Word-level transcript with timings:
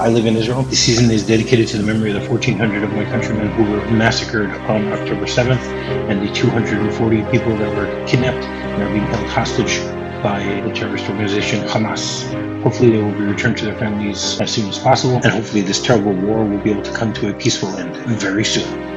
I 0.00 0.08
live 0.08 0.26
in 0.26 0.36
Israel. 0.36 0.64
The 0.64 0.74
season 0.74 1.08
is 1.12 1.24
dedicated 1.24 1.68
to 1.68 1.78
the 1.78 1.84
memory 1.84 2.10
of 2.10 2.20
the 2.20 2.28
1,400 2.28 2.82
of 2.82 2.92
my 2.94 3.04
countrymen 3.04 3.48
who 3.50 3.62
were 3.70 3.86
massacred 3.92 4.50
on 4.50 4.92
October 4.92 5.24
7th 5.24 5.62
and 6.10 6.20
the 6.20 6.32
240 6.34 7.22
people 7.30 7.56
that 7.56 7.76
were 7.76 7.86
kidnapped 8.04 8.44
and 8.44 8.82
are 8.82 8.88
being 8.88 9.06
held 9.06 9.28
hostage 9.28 9.78
by 10.20 10.42
the 10.66 10.74
terrorist 10.74 11.08
organization 11.08 11.64
Hamas. 11.68 12.24
Hopefully, 12.64 12.90
they 12.90 12.98
will 13.00 13.12
be 13.12 13.24
returned 13.24 13.56
to 13.58 13.66
their 13.66 13.78
families 13.78 14.40
as 14.40 14.52
soon 14.52 14.68
as 14.68 14.80
possible, 14.80 15.14
and 15.16 15.26
hopefully, 15.26 15.60
this 15.60 15.80
terrible 15.80 16.12
war 16.12 16.44
will 16.44 16.58
be 16.58 16.72
able 16.72 16.82
to 16.82 16.92
come 16.92 17.12
to 17.12 17.30
a 17.30 17.34
peaceful 17.34 17.68
end 17.76 17.94
very 18.18 18.44
soon. 18.44 18.93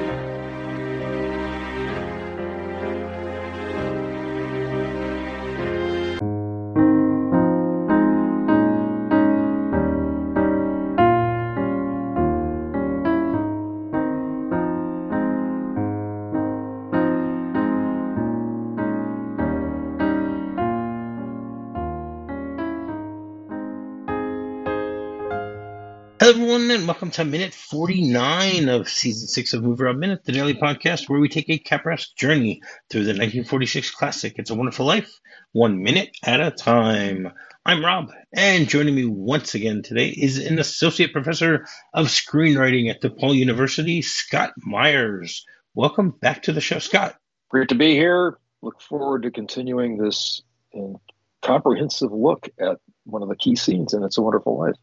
Welcome 26.86 27.12
to 27.12 27.26
minute 27.26 27.54
49 27.54 28.70
of 28.70 28.88
season 28.88 29.28
6 29.28 29.54
of 29.54 29.64
Movie 29.64 29.84
Rob 29.84 29.98
Minute, 29.98 30.24
the 30.24 30.32
daily 30.32 30.54
podcast 30.54 31.10
where 31.10 31.20
we 31.20 31.28
take 31.28 31.50
a 31.50 31.58
Capra-esque 31.58 32.16
journey 32.16 32.62
through 32.90 33.02
the 33.02 33.12
1946 33.12 33.92
classic 33.92 34.36
It's 34.38 34.52
a 34.52 34.56
Wonderful 34.56 34.86
Life, 34.86 35.20
one 35.54 35.82
minute 35.82 36.16
at 36.24 36.40
a 36.40 36.52
time. 36.52 37.34
I'm 37.66 37.84
Rob, 37.84 38.12
and 38.32 38.70
joining 38.70 38.96
me 38.96 39.06
once 39.06 39.56
again 39.56 39.82
today 39.82 40.10
is 40.10 40.38
an 40.46 40.60
associate 40.60 41.12
professor 41.12 41.66
of 41.94 42.08
screenwriting 42.08 42.90
at 42.90 43.02
DePaul 43.02 43.36
University, 43.36 44.02
Scott 44.04 44.54
Myers. 44.58 45.46
Welcome 45.74 46.12
back 46.12 46.44
to 46.44 46.54
the 46.54 46.62
show, 46.62 46.80
Scott. 46.80 47.16
Great 47.50 47.70
to 47.70 47.76
be 47.76 47.94
here. 47.94 48.38
Look 48.62 48.82
forward 48.82 49.24
to 49.24 49.32
continuing 49.32 49.98
this 49.98 50.44
uh, 50.78 50.94
comprehensive 51.42 52.12
look 52.12 52.48
at 52.60 52.78
one 53.04 53.24
of 53.24 53.30
the 53.30 53.36
key 53.36 53.56
scenes 53.56 53.94
in 53.94 54.04
It's 54.04 54.18
a 54.18 54.22
Wonderful 54.22 54.60
Life. 54.60 54.76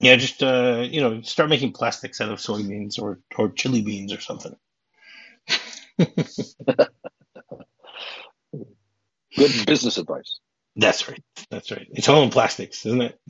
Yeah, 0.00 0.16
just 0.16 0.42
uh, 0.42 0.86
you 0.90 1.00
know, 1.02 1.22
start 1.22 1.50
making 1.50 1.72
plastics 1.72 2.20
out 2.20 2.30
of 2.30 2.38
soybeans 2.40 3.00
or 3.00 3.20
or 3.36 3.50
chili 3.50 3.82
beans 3.82 4.12
or 4.14 4.20
something. 4.20 4.56
Good 9.36 9.66
business 9.66 9.98
advice. 9.98 10.40
That's 10.76 11.08
right. 11.08 11.22
That's 11.50 11.70
right. 11.72 11.86
It's 11.92 12.08
all 12.08 12.22
in 12.22 12.30
plastics, 12.30 12.86
isn't 12.86 13.02
it? 13.02 13.20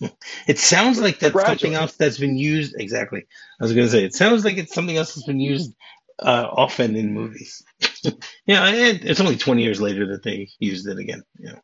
it 0.48 0.58
sounds 0.58 1.00
like 1.00 1.20
that's 1.20 1.32
Gradually. 1.32 1.58
something 1.58 1.74
else 1.74 1.96
that's 1.96 2.18
been 2.18 2.36
used. 2.36 2.74
Exactly. 2.78 3.24
I 3.60 3.64
was 3.64 3.72
going 3.74 3.86
to 3.86 3.90
say 3.92 4.04
it 4.04 4.14
sounds 4.14 4.44
like 4.44 4.58
it's 4.58 4.74
something 4.74 4.96
else 4.96 5.14
that's 5.14 5.26
been 5.26 5.40
used 5.40 5.74
uh, 6.20 6.48
often 6.50 6.96
in 6.96 7.14
movies. 7.14 7.62
yeah, 8.46 8.70
it's 8.74 9.20
only 9.20 9.36
twenty 9.36 9.62
years 9.64 9.80
later 9.80 10.08
that 10.12 10.24
they 10.24 10.48
used 10.60 10.88
it 10.88 10.98
again. 10.98 11.22
Yeah. 11.38 11.58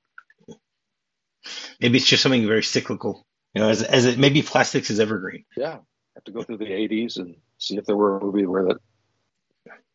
Maybe 1.81 1.99
it's 1.99 2.09
just 2.09 2.25
something 2.25 2.47
very 2.49 2.65
cyclical. 2.65 3.28
You 3.59 3.65
know, 3.65 3.71
as 3.71 3.83
as 3.83 4.05
it 4.05 4.21
maybe 4.21 4.43
plastics 4.43 4.89
is 4.89 5.01
evergreen. 5.01 5.45
Yeah, 5.57 5.79
have 6.15 6.25
to 6.27 6.31
go 6.31 6.45
through 6.45 6.59
the 6.59 6.67
'80s 6.67 7.17
and 7.17 7.35
see 7.59 7.77
if 7.77 7.87
there 7.87 7.97
were 7.97 8.19
a 8.19 8.23
movie 8.23 8.47
where 8.47 8.67
that 8.67 8.77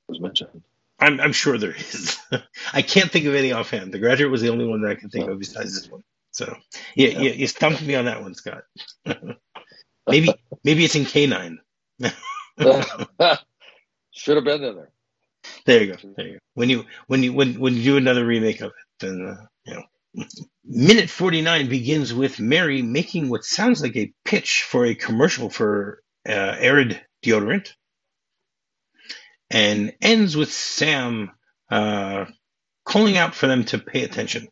was 0.09 0.19
mentioned. 0.19 0.63
I'm 0.99 1.21
I'm 1.21 1.31
sure 1.31 1.57
there 1.57 1.73
is. 1.73 2.19
I 2.73 2.81
can't 2.81 3.09
think 3.09 3.25
of 3.25 3.35
any 3.35 3.53
offhand. 3.53 3.93
The 3.93 3.99
Graduate 3.99 4.29
was 4.29 4.41
the 4.41 4.49
only 4.49 4.65
one 4.65 4.81
that 4.81 4.91
I 4.91 4.95
can 4.95 5.09
think 5.09 5.29
of 5.29 5.39
besides 5.39 5.79
this 5.79 5.89
one. 5.89 6.03
So 6.31 6.53
yeah, 6.93 7.07
yeah. 7.07 7.19
you, 7.19 7.29
you 7.31 7.47
stumped 7.47 7.81
me 7.81 7.95
on 7.95 8.03
that 8.03 8.21
one, 8.21 8.33
Scott. 8.33 8.63
maybe 10.07 10.27
maybe 10.65 10.83
it's 10.83 10.95
in 10.95 11.05
K9. 11.05 11.55
Should 14.11 14.35
have 14.35 14.43
been 14.43 14.61
in 14.61 14.75
there. 14.75 14.91
There 15.65 15.83
you 15.83 15.93
go. 15.93 16.13
There 16.17 16.27
you 16.27 16.33
go. 16.33 16.39
When 16.55 16.69
you 16.69 16.83
when 17.07 17.23
you 17.23 17.31
when 17.31 17.57
when 17.61 17.75
you 17.75 17.83
do 17.83 17.95
another 17.95 18.25
remake 18.25 18.59
of 18.59 18.71
it, 18.71 18.85
then 18.99 19.25
uh, 19.25 19.45
you 19.63 19.75
know 19.75 19.83
Minute 20.65 21.09
49 21.09 21.69
begins 21.69 22.13
with 22.13 22.39
Mary 22.39 22.81
making 22.81 23.29
what 23.29 23.43
sounds 23.43 23.81
like 23.81 23.95
a 23.95 24.13
pitch 24.23 24.63
for 24.63 24.85
a 24.85 24.95
commercial 24.95 25.49
for 25.49 26.01
uh, 26.27 26.55
Arid 26.59 27.01
deodorant 27.23 27.73
and 29.49 29.93
ends 30.01 30.37
with 30.37 30.51
Sam 30.51 31.31
uh, 31.69 32.25
calling 32.85 33.17
out 33.17 33.35
for 33.35 33.47
them 33.47 33.65
to 33.65 33.77
pay 33.77 34.03
attention. 34.03 34.47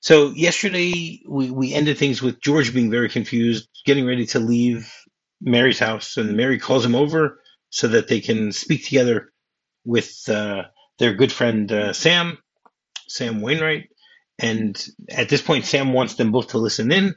So, 0.00 0.30
yesterday 0.30 1.22
we, 1.28 1.50
we 1.50 1.74
ended 1.74 1.98
things 1.98 2.22
with 2.22 2.40
George 2.40 2.72
being 2.72 2.90
very 2.90 3.08
confused, 3.08 3.68
getting 3.84 4.06
ready 4.06 4.26
to 4.26 4.38
leave 4.38 4.90
Mary's 5.40 5.78
house, 5.78 6.16
and 6.16 6.36
Mary 6.36 6.58
calls 6.58 6.84
him 6.84 6.94
over 6.94 7.40
so 7.70 7.88
that 7.88 8.08
they 8.08 8.20
can 8.20 8.52
speak 8.52 8.84
together 8.84 9.32
with 9.84 10.28
uh, 10.28 10.62
their 10.98 11.14
good 11.14 11.32
friend 11.32 11.70
uh, 11.70 11.92
Sam 11.92 12.38
Sam 13.08 13.40
Wainwright. 13.40 13.88
And 14.38 14.80
at 15.08 15.28
this 15.28 15.42
point, 15.42 15.64
Sam 15.64 15.92
wants 15.92 16.14
them 16.14 16.30
both 16.30 16.48
to 16.48 16.58
listen 16.58 16.92
in. 16.92 17.14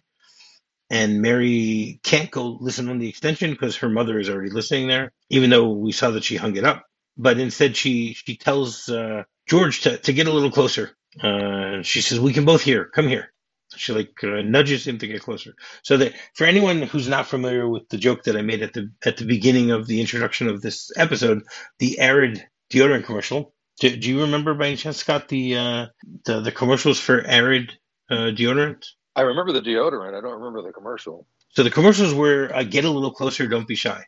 And 0.89 1.21
Mary 1.21 2.01
can't 2.03 2.29
go 2.29 2.57
listen 2.59 2.89
on 2.89 2.99
the 2.99 3.07
extension 3.07 3.51
because 3.51 3.77
her 3.77 3.89
mother 3.89 4.19
is 4.19 4.29
already 4.29 4.49
listening 4.49 4.87
there, 4.87 5.13
even 5.29 5.49
though 5.49 5.69
we 5.69 5.93
saw 5.93 6.11
that 6.11 6.23
she 6.25 6.35
hung 6.35 6.57
it 6.57 6.65
up. 6.65 6.85
But 7.17 7.39
instead, 7.39 7.77
she 7.77 8.13
she 8.13 8.35
tells 8.35 8.89
uh, 8.89 9.23
George 9.47 9.81
to, 9.81 9.97
to 9.99 10.11
get 10.11 10.27
a 10.27 10.33
little 10.33 10.51
closer. 10.51 10.91
Uh, 11.21 11.81
she 11.83 12.01
says, 12.01 12.19
"We 12.19 12.33
can 12.33 12.43
both 12.43 12.63
hear. 12.63 12.85
Come 12.85 13.07
here." 13.07 13.31
She 13.77 13.93
like 13.93 14.21
uh, 14.21 14.41
nudges 14.41 14.85
him 14.85 14.97
to 14.97 15.07
get 15.07 15.21
closer. 15.21 15.53
So 15.81 15.95
that 15.97 16.13
for 16.33 16.45
anyone 16.45 16.81
who's 16.81 17.07
not 17.07 17.27
familiar 17.27 17.69
with 17.69 17.87
the 17.87 17.97
joke 17.97 18.23
that 18.23 18.35
I 18.35 18.41
made 18.41 18.61
at 18.61 18.73
the 18.73 18.91
at 19.05 19.15
the 19.15 19.25
beginning 19.25 19.71
of 19.71 19.87
the 19.87 20.01
introduction 20.01 20.49
of 20.49 20.61
this 20.61 20.91
episode, 20.97 21.43
the 21.79 21.99
Arid 21.99 22.45
deodorant 22.69 23.05
commercial 23.05 23.53
do, 23.81 23.97
do 23.97 24.09
you 24.09 24.21
remember 24.21 24.53
by 24.53 24.67
any 24.67 24.77
chance, 24.77 24.97
Scott, 24.97 25.27
the 25.27 25.57
uh, 25.57 25.85
the, 26.25 26.41
the 26.41 26.51
commercials 26.51 26.99
for 26.99 27.19
Arid 27.25 27.73
uh, 28.11 28.29
deodorant? 28.29 28.85
I 29.15 29.21
remember 29.21 29.51
the 29.51 29.61
deodorant. 29.61 30.15
I 30.15 30.21
don't 30.21 30.39
remember 30.39 30.61
the 30.61 30.71
commercial. 30.71 31.25
So 31.49 31.63
the 31.63 31.71
commercials 31.71 32.13
were 32.13 32.51
uh, 32.53 32.63
"Get 32.63 32.85
a 32.85 32.91
little 32.91 33.11
closer, 33.11 33.47
don't 33.47 33.67
be 33.67 33.75
shy." 33.75 34.05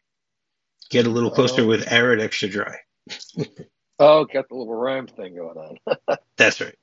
Get 0.92 1.08
a 1.08 1.10
little 1.10 1.32
closer 1.32 1.64
oh. 1.64 1.68
with 1.68 1.92
Arid 1.92 2.22
Extra 2.22 2.50
Dry. 2.50 2.76
oh, 4.00 4.26
got 4.26 4.48
the 4.48 4.56
little 4.56 4.76
rhyme 4.76 5.08
thing 5.08 5.36
going 5.36 5.58
on. 5.58 6.18
That's 6.38 6.62
right. 6.62 6.78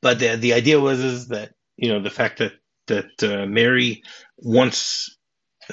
But 0.00 0.20
the 0.20 0.36
the 0.36 0.54
idea 0.54 0.78
was 0.78 1.00
is 1.00 1.28
that 1.28 1.52
you 1.76 1.88
know 1.88 2.00
the 2.00 2.10
fact 2.10 2.38
that 2.38 2.52
that 2.86 3.22
uh, 3.24 3.46
Mary 3.46 4.04
wants 4.38 5.18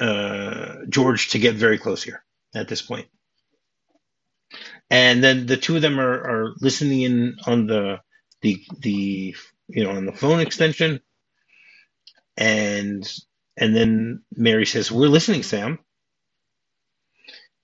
uh, 0.02 0.74
George 0.90 1.30
to 1.30 1.40
get 1.40 1.54
very 1.54 1.78
close 1.78 2.02
here 2.02 2.24
at 2.56 2.68
this 2.68 2.82
point 2.82 3.08
and 4.90 5.24
then 5.24 5.46
the 5.46 5.58
two 5.58 5.76
of 5.76 5.82
them 5.82 6.00
are, 6.00 6.14
are 6.14 6.54
listening 6.62 7.02
in 7.02 7.36
on 7.46 7.68
the 7.68 8.00
the 8.42 8.64
the 8.80 9.36
you 9.68 9.84
know 9.84 9.92
on 9.92 10.06
the 10.06 10.14
phone 10.14 10.40
extension. 10.40 11.02
And 12.38 13.12
and 13.58 13.76
then 13.76 14.24
mary 14.36 14.66
says 14.66 14.92
we're 14.92 15.08
listening 15.08 15.44
sam. 15.44 15.80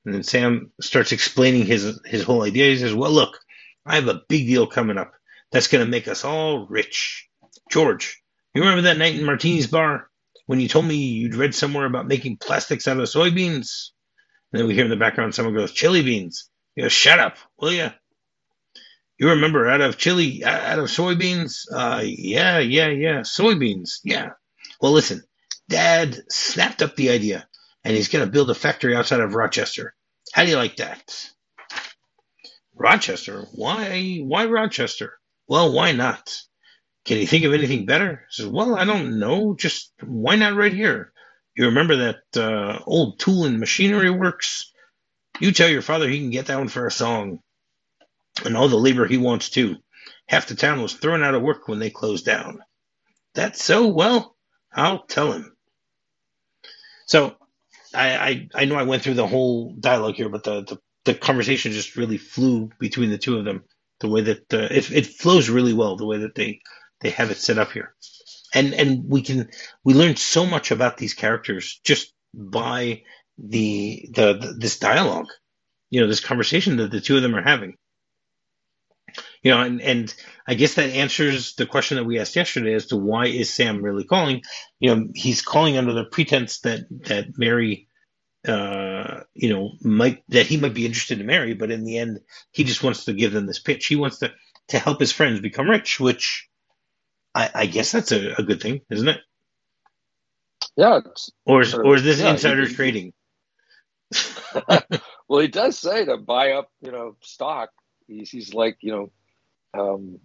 And 0.05 0.15
then 0.15 0.23
sam 0.23 0.71
starts 0.81 1.11
explaining 1.11 1.65
his 1.65 1.99
his 2.05 2.23
whole 2.23 2.43
idea. 2.43 2.71
He 2.71 2.77
says 2.77 2.93
well 2.93 3.11
look 3.11 3.39
i 3.85 3.95
have 3.95 4.07
a 4.07 4.21
big 4.27 4.47
deal 4.47 4.67
coming 4.67 4.97
up 4.97 5.13
that's 5.51 5.67
going 5.67 5.83
to 5.83 5.91
make 5.91 6.07
us 6.07 6.25
all 6.25 6.67
rich. 6.67 7.29
George 7.71 8.21
you 8.53 8.61
remember 8.61 8.83
that 8.83 8.97
night 8.97 9.15
in 9.15 9.25
martini's 9.25 9.67
bar 9.67 10.09
when 10.45 10.59
you 10.59 10.67
told 10.67 10.85
me 10.85 10.95
you'd 10.95 11.35
read 11.35 11.55
somewhere 11.55 11.85
about 11.85 12.07
making 12.07 12.35
plastics 12.37 12.87
out 12.87 12.99
of 12.99 13.07
soybeans? 13.07 13.91
And 14.51 14.59
then 14.59 14.67
we 14.67 14.73
hear 14.73 14.83
in 14.83 14.89
the 14.89 14.97
background 14.97 15.33
someone 15.33 15.55
goes 15.55 15.71
chili 15.71 16.01
beans 16.01 16.49
you 16.75 16.83
know, 16.83 16.89
shut 16.89 17.19
up, 17.19 17.37
will 17.59 17.71
you? 17.71 17.89
You 19.17 19.29
remember 19.29 19.69
out 19.69 19.81
of 19.81 19.97
chili, 19.97 20.43
out 20.43 20.79
of 20.79 20.85
soybeans? 20.85 21.65
Uh, 21.71 22.01
yeah, 22.03 22.59
yeah, 22.59 22.87
yeah, 22.89 23.19
soybeans. 23.21 23.99
Yeah. 24.03 24.31
Well, 24.81 24.91
listen, 24.91 25.23
Dad 25.69 26.19
snapped 26.29 26.81
up 26.81 26.95
the 26.95 27.11
idea, 27.11 27.47
and 27.83 27.95
he's 27.95 28.09
going 28.09 28.25
to 28.25 28.31
build 28.31 28.49
a 28.49 28.55
factory 28.55 28.95
outside 28.95 29.19
of 29.21 29.35
Rochester. 29.35 29.93
How 30.33 30.43
do 30.43 30.49
you 30.49 30.57
like 30.57 30.77
that? 30.77 31.29
Rochester? 32.75 33.45
Why? 33.53 34.17
Why 34.23 34.45
Rochester? 34.45 35.13
Well, 35.47 35.73
why 35.73 35.91
not? 35.91 36.35
Can 37.05 37.17
you 37.17 37.27
think 37.27 37.45
of 37.45 37.53
anything 37.53 37.85
better? 37.85 38.25
He 38.29 38.43
says, 38.43 38.47
well, 38.47 38.75
I 38.75 38.85
don't 38.85 39.19
know. 39.19 39.55
Just 39.55 39.93
why 40.01 40.35
not 40.35 40.55
right 40.55 40.73
here? 40.73 41.13
You 41.55 41.65
remember 41.67 41.95
that 41.97 42.41
uh, 42.41 42.79
old 42.85 43.19
tool 43.19 43.45
and 43.45 43.59
machinery 43.59 44.09
works? 44.09 44.72
You 45.39 45.51
tell 45.51 45.69
your 45.69 45.81
father 45.83 46.09
he 46.09 46.19
can 46.19 46.31
get 46.31 46.47
that 46.47 46.59
one 46.59 46.69
for 46.69 46.87
a 46.87 46.91
song. 46.91 47.39
And 48.45 48.57
all 48.57 48.69
the 48.69 48.77
labor 48.77 49.07
he 49.07 49.17
wants 49.17 49.49
too. 49.49 49.77
Half 50.27 50.47
the 50.47 50.55
town 50.55 50.81
was 50.81 50.93
thrown 50.93 51.23
out 51.23 51.35
of 51.35 51.41
work 51.43 51.67
when 51.67 51.79
they 51.79 51.89
closed 51.91 52.25
down. 52.25 52.59
That's 53.35 53.63
so? 53.63 53.87
Well, 53.87 54.35
I'll 54.73 55.05
tell 55.05 55.33
him. 55.33 55.55
So 57.07 57.35
I, 57.95 58.15
I, 58.15 58.49
I 58.55 58.65
know 58.65 58.75
I 58.75 58.83
went 58.83 59.03
through 59.03 59.15
the 59.15 59.27
whole 59.27 59.73
dialogue 59.79 60.15
here, 60.15 60.29
but 60.29 60.43
the, 60.43 60.63
the, 60.63 60.79
the 61.05 61.15
conversation 61.15 61.71
just 61.73 61.97
really 61.97 62.17
flew 62.17 62.71
between 62.79 63.11
the 63.11 63.19
two 63.19 63.37
of 63.37 63.45
them. 63.45 63.63
The 64.01 64.09
way 64.09 64.21
that 64.21 64.53
uh, 64.53 64.67
it, 64.71 64.91
it 64.91 65.07
flows 65.07 65.49
really 65.49 65.73
well, 65.73 65.97
the 65.97 66.05
way 66.05 66.19
that 66.19 66.35
they, 66.35 66.61
they 67.01 67.11
have 67.11 67.31
it 67.31 67.37
set 67.37 67.59
up 67.59 67.71
here. 67.73 67.89
and 68.53 68.73
and 68.73 69.05
we 69.09 69.21
can 69.21 69.49
we 69.83 69.93
learn 69.93 70.15
so 70.15 70.45
much 70.45 70.71
about 70.71 70.97
these 70.97 71.13
characters 71.13 71.79
just 71.83 72.13
by 72.33 73.03
the 73.37 74.09
the, 74.11 74.33
the 74.33 74.55
this 74.57 74.79
dialogue, 74.79 75.27
you 75.89 76.01
know, 76.01 76.07
this 76.07 76.19
conversation 76.19 76.77
that 76.77 76.91
the 76.91 77.01
two 77.01 77.15
of 77.15 77.21
them 77.21 77.35
are 77.35 77.43
having. 77.43 77.77
You 79.43 79.51
know, 79.51 79.61
and, 79.61 79.81
and 79.81 80.15
I 80.47 80.55
guess 80.55 80.75
that 80.75 80.89
answers 80.89 81.53
the 81.55 81.65
question 81.65 81.97
that 81.97 82.05
we 82.05 82.19
asked 82.19 82.35
yesterday 82.35 82.73
as 82.73 82.87
to 82.87 82.97
why 82.97 83.27
is 83.27 83.53
Sam 83.53 83.83
really 83.83 84.05
calling? 84.05 84.41
You 84.79 84.95
know, 84.95 85.07
he's 85.13 85.41
calling 85.41 85.77
under 85.77 85.93
the 85.93 86.05
pretense 86.05 86.61
that 86.61 86.85
that 87.05 87.37
Mary 87.37 87.89
uh, 88.47 89.21
you 89.33 89.49
know, 89.49 89.71
might 89.81 90.23
that 90.29 90.47
he 90.47 90.57
might 90.57 90.73
be 90.73 90.85
interested 90.85 91.19
in 91.19 91.25
Mary, 91.25 91.53
but 91.53 91.71
in 91.71 91.83
the 91.83 91.97
end, 91.97 92.19
he 92.51 92.63
just 92.63 92.83
wants 92.83 93.05
to 93.05 93.13
give 93.13 93.31
them 93.31 93.45
this 93.45 93.59
pitch. 93.59 93.85
He 93.85 93.95
wants 93.95 94.19
to 94.19 94.31
to 94.69 94.79
help 94.79 94.99
his 94.99 95.11
friends 95.11 95.39
become 95.39 95.69
rich, 95.69 95.99
which 95.99 96.49
I, 97.33 97.49
I 97.53 97.65
guess 97.65 97.91
that's 97.91 98.11
a, 98.11 98.35
a, 98.37 98.43
good 98.43 98.61
thing, 98.61 98.81
isn't 98.89 99.07
it? 99.07 99.19
Yeah. 100.77 101.01
Or 101.45 101.61
is, 101.61 101.73
or 101.73 101.95
is 101.95 102.03
this 102.03 102.19
yeah, 102.19 102.31
insider 102.31 102.65
he, 102.65 102.73
trading? 102.73 103.13
well, 105.27 105.39
he 105.39 105.47
does 105.47 105.77
say 105.77 106.05
to 106.05 106.17
buy 106.17 106.51
up, 106.51 106.71
you 106.81 106.91
know, 106.91 107.15
stock. 107.21 107.69
He's, 108.07 108.29
he's 108.29 108.53
like, 108.53 108.77
you 108.81 108.91
know, 108.91 109.11
um, 109.79 110.19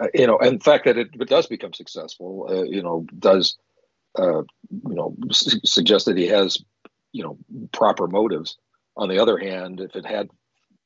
uh, 0.00 0.08
you 0.14 0.26
know, 0.26 0.38
in 0.38 0.58
fact, 0.60 0.84
that 0.84 0.98
it, 0.98 1.08
it 1.12 1.28
does 1.28 1.46
become 1.46 1.72
successful, 1.72 2.46
uh, 2.50 2.62
you 2.64 2.82
know, 2.82 3.06
does, 3.18 3.56
uh, 4.18 4.42
you 4.70 4.94
know, 4.94 5.14
su- 5.30 5.60
suggest 5.64 6.06
that 6.06 6.16
he 6.16 6.26
has 6.26 6.58
you 7.16 7.22
know 7.22 7.38
proper 7.72 8.06
motives. 8.06 8.58
On 8.96 9.08
the 9.08 9.18
other 9.18 9.38
hand, 9.38 9.80
if 9.80 9.96
it 9.96 10.06
had 10.06 10.28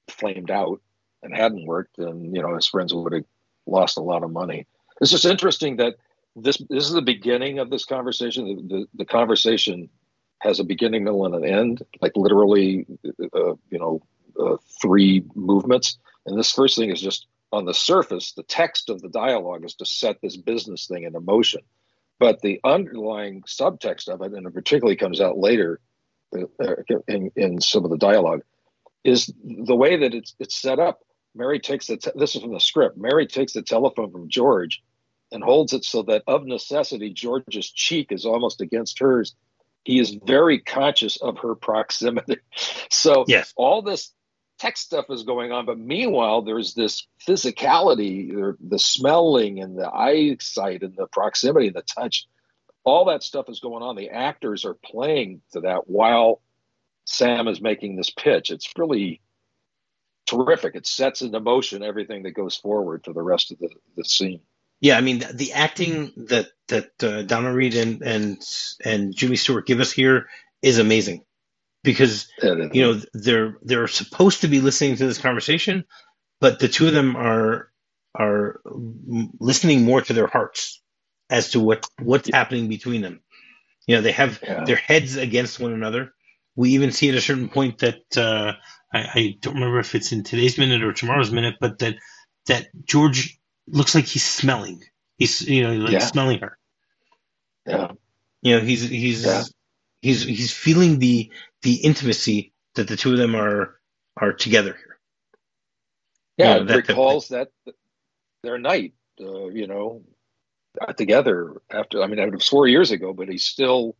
flamed 0.09 0.51
out 0.51 0.81
and 1.23 1.35
hadn't 1.35 1.67
worked, 1.67 1.97
then 1.99 2.33
you 2.35 2.41
know 2.41 2.55
his 2.55 2.67
friends 2.67 2.95
would 2.95 3.13
have 3.13 3.25
lost 3.67 3.99
a 3.99 4.03
lot 4.03 4.23
of 4.23 4.31
money. 4.31 4.67
It's 5.01 5.11
just 5.11 5.25
interesting 5.25 5.77
that 5.77 5.97
this 6.37 6.59
this 6.71 6.85
is 6.85 6.93
the 6.93 7.03
beginning 7.03 7.59
of 7.59 7.69
this 7.69 7.85
conversation. 7.85 8.47
The, 8.47 8.75
the, 8.75 8.87
the 8.95 9.05
conversation 9.05 9.91
has 10.41 10.61
a 10.61 10.65
beginning, 10.65 11.05
middle, 11.05 11.27
and 11.27 11.35
an 11.35 11.45
end, 11.45 11.83
like 12.01 12.13
literally, 12.17 12.87
uh, 13.35 13.55
you 13.71 13.79
know, 13.79 14.03
uh, 14.39 14.57
three 14.81 15.25
movements. 15.35 15.99
And 16.27 16.39
this 16.39 16.53
first 16.53 16.77
thing 16.77 16.91
is 16.91 17.01
just 17.01 17.27
on 17.53 17.65
the 17.65 17.75
surface, 17.75 18.33
the 18.33 18.43
text 18.43 18.91
of 18.91 19.03
the 19.03 19.09
dialogue 19.09 19.65
is 19.65 19.75
to 19.75 19.87
set 19.87 20.21
this 20.21 20.37
business 20.37 20.87
thing 20.87 21.05
into 21.05 21.21
motion. 21.21 21.63
But 22.19 22.41
the 22.41 22.61
underlying 22.65 23.43
subtext 23.43 24.09
of 24.09 24.21
it, 24.23 24.33
and 24.33 24.47
it 24.47 24.55
particularly 24.55 24.97
comes 24.97 25.21
out 25.21 25.39
later, 25.39 25.81
uh, 26.35 26.75
in, 27.09 27.31
in 27.35 27.61
some 27.61 27.85
of 27.85 27.91
the 27.91 27.99
dialogue 27.99 28.43
is 29.03 29.33
the 29.43 29.75
way 29.75 29.97
that 29.97 30.15
it's 30.15 30.35
it's 30.39 30.55
set 30.55 30.79
up. 30.79 31.01
Mary 31.35 31.59
takes 31.59 31.87
the 31.87 31.97
te- 31.97 32.11
this 32.15 32.37
is 32.37 32.43
from 32.43 32.53
the 32.53 32.61
script. 32.61 32.97
Mary 32.97 33.27
takes 33.27 33.53
the 33.53 33.63
telephone 33.63 34.11
from 34.13 34.29
George 34.29 34.83
and 35.33 35.43
holds 35.43 35.73
it 35.73 35.85
so 35.85 36.03
that 36.03 36.23
of 36.27 36.45
necessity 36.45 37.13
George's 37.13 37.71
cheek 37.71 38.13
is 38.13 38.27
almost 38.27 38.61
against 38.61 38.99
hers. 38.99 39.35
He 39.85 39.99
is 39.99 40.17
very 40.25 40.59
conscious 40.59 41.17
of 41.17 41.39
her 41.39 41.55
proximity. 41.55 42.39
So 42.93 43.25
yes. 43.29 43.55
all 43.57 43.83
this 43.83 44.13
tech 44.59 44.77
stuff 44.77 45.07
is 45.11 45.23
going 45.23 45.53
on, 45.53 45.65
but 45.65 45.79
meanwhile 45.79 46.43
there's 46.43 46.75
this 46.75 47.07
physicality, 47.27 48.55
the 48.61 48.79
smelling 48.79 49.61
and 49.61 49.79
the 49.79 49.89
eyesight 49.89 50.83
and 50.83 50.95
the 50.97 51.07
proximity 51.07 51.69
and 51.69 51.77
the 51.77 51.83
touch 51.83 52.27
all 52.85 53.07
that 53.07 53.23
stuff 53.23 53.49
is 53.49 53.61
going 53.61 53.83
on. 53.83 53.97
The 53.97 54.11
actors 54.11 54.65
are 54.65 54.75
playing 54.75 55.43
to 55.53 55.61
that 55.61 55.89
while 55.89 56.41
Sam 57.05 57.49
is 57.49 57.61
making 57.61 57.97
this 57.97 58.11
pitch. 58.11 58.51
It's 58.51 58.73
really 58.77 59.21
terrific. 60.27 60.75
It 60.75 60.87
sets 60.87 61.23
into 61.23 61.41
motion 61.41 61.83
everything 61.83 62.23
that 62.23 62.33
goes 62.33 62.57
forward 62.57 63.05
for 63.05 63.13
the 63.13 63.23
rest 63.23 63.53
of 63.53 63.59
the, 63.59 63.69
the 63.97 64.05
scene. 64.05 64.41
Yeah, 64.81 64.97
I 64.97 65.01
mean 65.03 65.19
the, 65.21 65.33
the 65.33 65.53
acting 65.53 66.13
that 66.29 66.49
that 66.69 66.91
uh, 67.03 67.23
Donna 67.23 67.53
Reed 67.53 67.75
and 67.75 68.03
and 68.03 68.43
and 68.85 69.15
Jimmy 69.15 69.37
Stewart 69.37 69.67
give 69.67 69.81
us 69.81 69.93
here 69.93 70.29
is 70.63 70.79
amazing 70.79 71.25
because 71.83 72.29
you 72.43 72.83
know 72.83 73.01
they're 73.13 73.57
they're 73.63 73.89
supposed 73.89 74.43
to 74.43 74.49
be 74.49 74.61
listening 74.61 74.97
to 74.97 75.07
this 75.07 75.19
conversation, 75.19 75.85
but 76.41 76.59
the 76.59 76.69
two 76.69 76.87
of 76.87 76.95
them 76.95 77.17
are 77.17 77.71
are 78.15 78.61
listening 79.39 79.85
more 79.85 80.03
to 80.03 80.13
their 80.13 80.27
hearts 80.27 80.83
as 81.29 81.51
to 81.51 81.61
what 81.61 81.87
what's 82.01 82.31
happening 82.33 82.69
between 82.69 83.03
them. 83.03 83.21
You 83.87 83.97
know, 83.97 84.03
they 84.03 84.13
have 84.13 84.41
yeah. 84.43 84.65
their 84.65 84.77
heads 84.77 85.17
against 85.17 85.61
one 85.61 85.73
another. 85.73 86.13
We 86.57 86.71
even 86.71 86.93
see 86.93 87.09
at 87.09 87.15
a 87.15 87.21
certain 87.21 87.49
point 87.49 87.79
that 87.79 88.17
uh, 88.17 88.55
I, 88.93 88.99
I, 88.99 89.37
don't 89.41 89.55
remember 89.55 89.79
if 89.79 89.95
it's 89.95 90.13
in 90.13 90.25
today's 90.25 90.59
minute 90.59 90.83
or 90.83 90.93
tomorrow's 90.93 91.31
minute, 91.31 91.57
but 91.61 91.79
that 91.79 91.97
that 92.47 92.69
George 92.85 93.40
looks 93.67 93.95
like 93.95 94.07
he's 94.07 94.25
smelling. 94.25 94.83
He's 95.17 95.43
you 95.43 95.63
know 95.63 95.73
like 95.73 95.93
yeah. 95.93 95.99
smelling 96.01 96.41
her. 96.41 96.59
Yeah. 97.67 97.93
You 98.43 98.57
know 98.57 98.65
he's 98.65 98.89
he's 98.89 99.25
yeah. 99.25 99.43
he's 100.01 100.23
he's 100.23 100.53
feeling 100.53 100.99
the 100.99 101.31
the 101.63 101.75
intimacy 101.75 102.53
that 102.75 102.89
the 102.89 102.97
two 102.97 103.13
of 103.13 103.19
them 103.19 103.35
are 103.35 103.79
are 104.17 104.33
together 104.33 104.73
here. 104.73 104.99
Yeah, 106.37 106.55
you 106.55 106.61
know, 106.61 106.67
that, 106.67 106.89
recalls 106.89 107.29
that, 107.29 107.51
that 107.67 107.75
their 108.43 108.59
night. 108.59 108.95
Uh, 109.21 109.49
you 109.49 109.67
know, 109.67 110.03
together 110.97 111.61
after. 111.71 112.03
I 112.03 112.07
mean, 112.07 112.19
it 112.19 112.33
was 112.33 112.49
four 112.49 112.67
years 112.67 112.91
ago, 112.91 113.13
but 113.13 113.29
he's 113.29 113.45
still. 113.45 113.97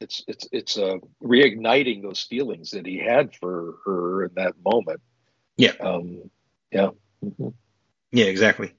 It's 0.00 0.24
it's 0.26 0.48
it's 0.50 0.78
uh, 0.78 0.96
reigniting 1.22 2.02
those 2.02 2.22
feelings 2.22 2.70
that 2.70 2.86
he 2.86 2.98
had 2.98 3.36
for 3.36 3.74
her 3.84 4.24
in 4.24 4.30
that 4.34 4.54
moment. 4.64 5.00
Yeah. 5.56 5.72
Um, 5.78 6.30
yeah. 6.72 6.88
Mm-hmm. 7.24 7.48
Yeah. 8.10 8.24
Exactly. 8.24 8.72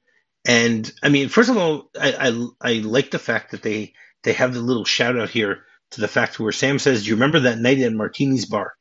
And 0.45 0.91
I 1.03 1.09
mean, 1.09 1.29
first 1.29 1.49
of 1.49 1.57
all, 1.57 1.89
I, 1.99 2.13
I 2.61 2.69
I 2.69 2.73
like 2.79 3.11
the 3.11 3.19
fact 3.19 3.51
that 3.51 3.61
they 3.61 3.93
they 4.23 4.33
have 4.33 4.53
the 4.53 4.61
little 4.61 4.85
shout 4.85 5.17
out 5.17 5.29
here 5.29 5.63
to 5.91 6.01
the 6.01 6.07
fact 6.07 6.39
where 6.39 6.51
Sam 6.51 6.79
says, 6.79 7.03
"Do 7.03 7.09
you 7.09 7.15
remember 7.15 7.41
that 7.41 7.59
night 7.59 7.79
at 7.79 7.93
Martini's 7.93 8.45
bar?" 8.45 8.73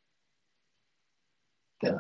Yeah. 1.83 1.99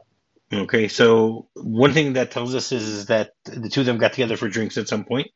Okay, 0.52 0.88
so 0.88 1.48
one 1.54 1.92
thing 1.92 2.14
that 2.14 2.32
tells 2.32 2.54
us 2.54 2.72
is, 2.72 2.88
is 2.88 3.06
that 3.06 3.32
the 3.44 3.68
two 3.68 3.80
of 3.80 3.86
them 3.86 3.98
got 3.98 4.12
together 4.12 4.36
for 4.36 4.48
drinks 4.48 4.78
at 4.78 4.88
some 4.88 5.04
point. 5.04 5.28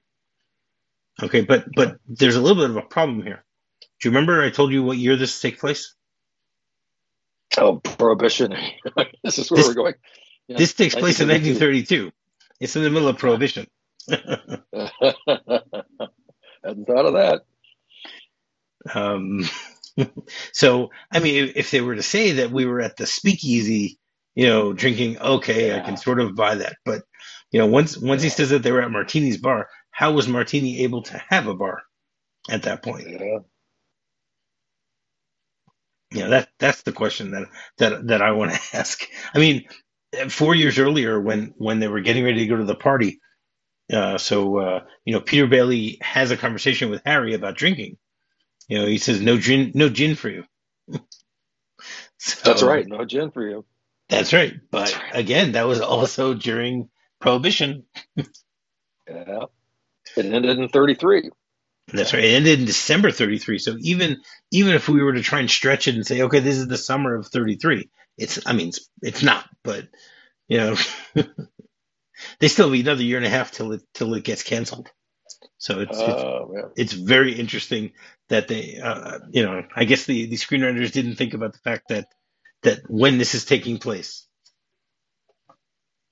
Okay, 1.23 1.43
but 1.43 1.67
but 1.77 1.99
there's 2.09 2.37
a 2.37 2.41
little 2.41 2.61
bit 2.61 2.71
of 2.71 2.77
a 2.77 2.83
problem 2.83 3.23
here. 3.23 3.45
Do 4.01 4.09
you 4.09 4.11
remember 4.11 4.43
I 4.43 4.51
told 4.51 4.73
you 4.73 4.83
what 4.83 4.99
year 4.99 5.17
this 5.17 5.41
takes 5.41 5.61
place? 5.61 5.95
Oh, 7.57 7.77
prohibition. 7.77 8.55
this 9.23 9.39
is 9.39 9.51
where 9.51 9.59
this, 9.59 9.69
we're 9.69 9.75
going. 9.75 9.95
Yeah, 10.49 10.59
this 10.59 10.75
takes 10.75 10.95
place 10.95 11.21
in 11.21 11.29
1932. 11.29 12.11
It's 12.61 12.75
in 12.75 12.83
the 12.83 12.91
middle 12.91 13.09
of 13.09 13.19
prohibition. 13.19 13.67
Hadn't 16.65 16.87
thought 16.87 17.07
of 17.07 17.15
that. 17.15 17.43
Um, 18.95 19.45
so, 20.53 20.91
I 21.13 21.21
mean, 21.21 21.53
if 21.57 21.71
they 21.71 21.81
were 21.81 21.95
to 21.95 22.03
say 22.03 22.33
that 22.33 22.51
we 22.51 22.67
were 22.67 22.81
at 22.81 22.97
the 22.97 23.07
speakeasy, 23.07 23.99
you 24.35 24.47
know, 24.47 24.73
drinking, 24.73 25.19
okay, 25.19 25.69
yeah. 25.69 25.77
I 25.77 25.81
can 25.81 25.97
sort 25.97 26.21
of 26.21 26.35
buy 26.35 26.57
that. 26.57 26.77
But, 26.85 27.03
you 27.51 27.61
know, 27.61 27.67
once 27.67 27.97
once 27.97 28.23
yeah. 28.23 28.27
he 28.27 28.31
says 28.31 28.51
that 28.51 28.63
they 28.63 28.73
were 28.73 28.83
at 28.83 28.91
Martini's 28.91 29.39
bar, 29.39 29.69
how 29.91 30.13
was 30.13 30.29
Martini 30.29 30.83
able 30.83 31.03
to 31.05 31.23
have 31.29 31.47
a 31.47 31.55
bar 31.55 31.83
at 32.51 32.63
that 32.65 32.83
point? 32.83 33.09
Yeah. 33.09 33.39
Yeah, 36.13 36.29
that 36.29 36.49
that's 36.61 36.83
the 36.83 36.93
question 36.93 37.33
that 37.33 37.49
that 37.79 38.07
that 38.07 38.23
I 38.23 38.33
want 38.33 38.53
to 38.53 38.61
ask. 38.77 39.05
I 39.35 39.39
mean, 39.39 39.65
four 40.29 40.55
years 40.55 40.79
earlier, 40.79 41.21
when 41.21 41.55
when 41.57 41.81
they 41.81 41.89
were 41.89 42.01
getting 42.01 42.25
ready 42.25 42.41
to 42.41 42.47
go 42.47 42.57
to 42.57 42.65
the 42.65 42.77
party, 42.77 43.21
uh, 43.93 44.19
so 44.19 44.59
uh, 44.59 44.81
you 45.05 45.13
know, 45.13 45.21
Peter 45.21 45.47
Bailey 45.47 45.99
has 46.01 46.31
a 46.31 46.37
conversation 46.37 46.91
with 46.91 47.03
Harry 47.05 47.35
about 47.35 47.57
drinking. 47.57 47.97
You 48.69 48.81
know, 48.81 48.87
he 48.87 48.99
says, 48.99 49.21
"No 49.21 49.39
gin, 49.39 49.73
no 49.75 49.89
gin 49.89 50.15
for 50.15 50.29
you." 50.29 50.45
so, 52.19 52.41
that's 52.45 52.63
right, 52.63 52.87
no 52.87 53.05
gin 53.05 53.31
for 53.31 53.47
you. 53.47 53.65
That's 54.09 54.33
right, 54.33 54.55
but 54.71 54.87
that's 54.87 54.97
right. 54.97 55.17
again, 55.17 55.53
that 55.53 55.67
was 55.67 55.81
also 55.81 56.35
during 56.35 56.89
Prohibition. 57.21 57.85
yeah. 58.17 59.45
It 60.17 60.27
ended 60.27 60.59
in 60.59 60.69
33. 60.69 61.31
That's 61.93 62.13
right. 62.13 62.25
It 62.25 62.35
ended 62.35 62.61
in 62.61 62.67
December 62.67 63.11
33. 63.11 63.59
So 63.59 63.77
even 63.81 64.21
even 64.51 64.75
if 64.75 64.89
we 64.91 65.03
were 65.03 65.15
to 65.15 65.23
try 65.23 65.41
and 65.41 65.51
stretch 65.51 65.89
it 65.89 65.95
and 65.95 66.07
say, 66.07 66.23
okay, 66.23 66.41
this 66.41 66.59
is 66.59 66.69
the 66.69 66.77
summer 66.77 67.15
of 67.15 67.27
33, 67.29 67.89
it's 68.19 68.47
I 68.47 68.53
mean 68.53 68.69
it's, 68.69 68.89
it's 69.01 69.23
not, 69.23 69.49
but 69.63 69.89
you 70.49 70.59
know, 70.59 70.77
they 72.41 72.49
still 72.49 72.71
have 72.71 72.81
another 72.81 73.03
year 73.03 73.17
and 73.17 73.27
a 73.27 73.31
half 73.31 73.51
till 73.51 73.73
it 73.73 73.83
till 73.95 74.15
it 74.15 74.25
gets 74.25 74.43
canceled. 74.43 74.91
So 75.59 75.81
it's 75.81 75.99
oh, 75.99 76.71
it's, 76.77 76.93
it's, 76.93 76.93
very 76.93 77.33
interesting 77.33 77.93
that 78.29 78.49
they 78.49 78.79
uh, 78.83 79.21
you 79.31 79.45
know 79.45 79.65
I 79.75 79.85
guess 79.85 80.05
the 80.05 80.27
the 80.27 80.37
screenwriters 80.37 80.93
didn't 80.93 81.17
think 81.17 81.35
about 81.35 81.53
the 81.53 81.59
fact 81.59 81.89
that 81.89 82.09
that 82.63 82.81
when 82.89 83.19
this 83.19 83.35
is 83.35 83.45
taking 83.45 83.79
place. 83.79 84.27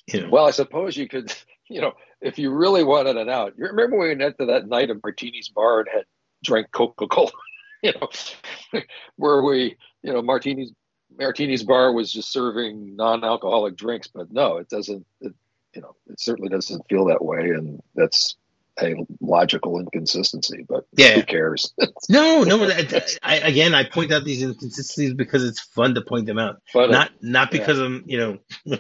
You 0.07 0.23
know. 0.23 0.31
Well, 0.31 0.47
I 0.47 0.51
suppose 0.51 0.97
you 0.97 1.09
could 1.09 1.35
you 1.69 1.81
know 1.81 1.93
if 2.21 2.39
you 2.39 2.51
really 2.51 2.85
wanted 2.85 3.17
it 3.17 3.29
out, 3.29 3.55
you 3.59 3.67
remember 3.67 3.99
when 3.99 4.09
we 4.09 4.25
went 4.25 4.39
to 4.39 4.47
that 4.47 4.69
night 4.69 4.91
of 4.91 5.03
Martini's 5.03 5.49
bar 5.49 5.81
and 5.81 5.89
had 5.93 6.05
drank 6.45 6.71
Coca 6.71 7.07
Cola, 7.07 7.31
you 7.83 7.93
know, 7.93 8.81
where 9.17 9.43
we, 9.43 9.77
you 10.03 10.13
know, 10.13 10.23
Martini's 10.23 10.73
Martini's 11.19 11.63
bar 11.63 11.93
was 11.93 12.11
just 12.11 12.33
serving 12.33 12.97
non-alcoholic 12.97 13.77
drinks, 13.77 14.09
but 14.09 14.33
no, 14.33 14.57
it 14.57 14.69
doesn't. 14.69 15.05
It, 15.21 15.35
you 15.75 15.83
know, 15.83 15.95
it 16.09 16.21
certainly 16.21 16.49
doesn't 16.49 16.89
feel 16.89 17.07
that 17.07 17.25
way, 17.25 17.51
and 17.51 17.81
that's 17.95 18.37
a 18.81 18.95
logical 19.21 19.79
inconsistency, 19.79 20.65
but 20.67 20.87
Yeah. 20.97 21.15
who 21.15 21.23
cares? 21.23 21.73
No, 22.09 22.43
no. 22.43 22.65
I, 22.65 23.03
I, 23.23 23.35
again, 23.37 23.75
I 23.75 23.85
point 23.85 24.13
out 24.13 24.25
these 24.25 24.43
inconsistencies 24.43 25.15
because 25.15 25.45
it's 25.45 25.61
fun 25.61 25.95
to 25.95 26.03
point 26.03 26.27
them 26.27 26.39
out. 26.39 26.61
not 26.75 27.11
not 27.21 27.51
because 27.51 27.79
I'm 27.79 28.03
you 28.07 28.19
know 28.19 28.39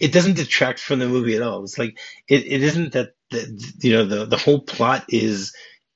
it 0.00 0.12
doesn't 0.12 0.36
detract 0.36 0.80
from 0.80 0.98
the 0.98 1.08
movie 1.08 1.36
at 1.36 1.42
all. 1.42 1.62
It's 1.62 1.78
like 1.78 1.98
it, 2.28 2.44
it 2.46 2.62
isn't 2.62 2.92
that 2.92 3.10
the, 3.30 3.74
you 3.82 3.92
know 3.92 4.04
the 4.04 4.24
the 4.26 4.36
whole 4.36 4.60
plot 4.60 5.04
is 5.08 5.54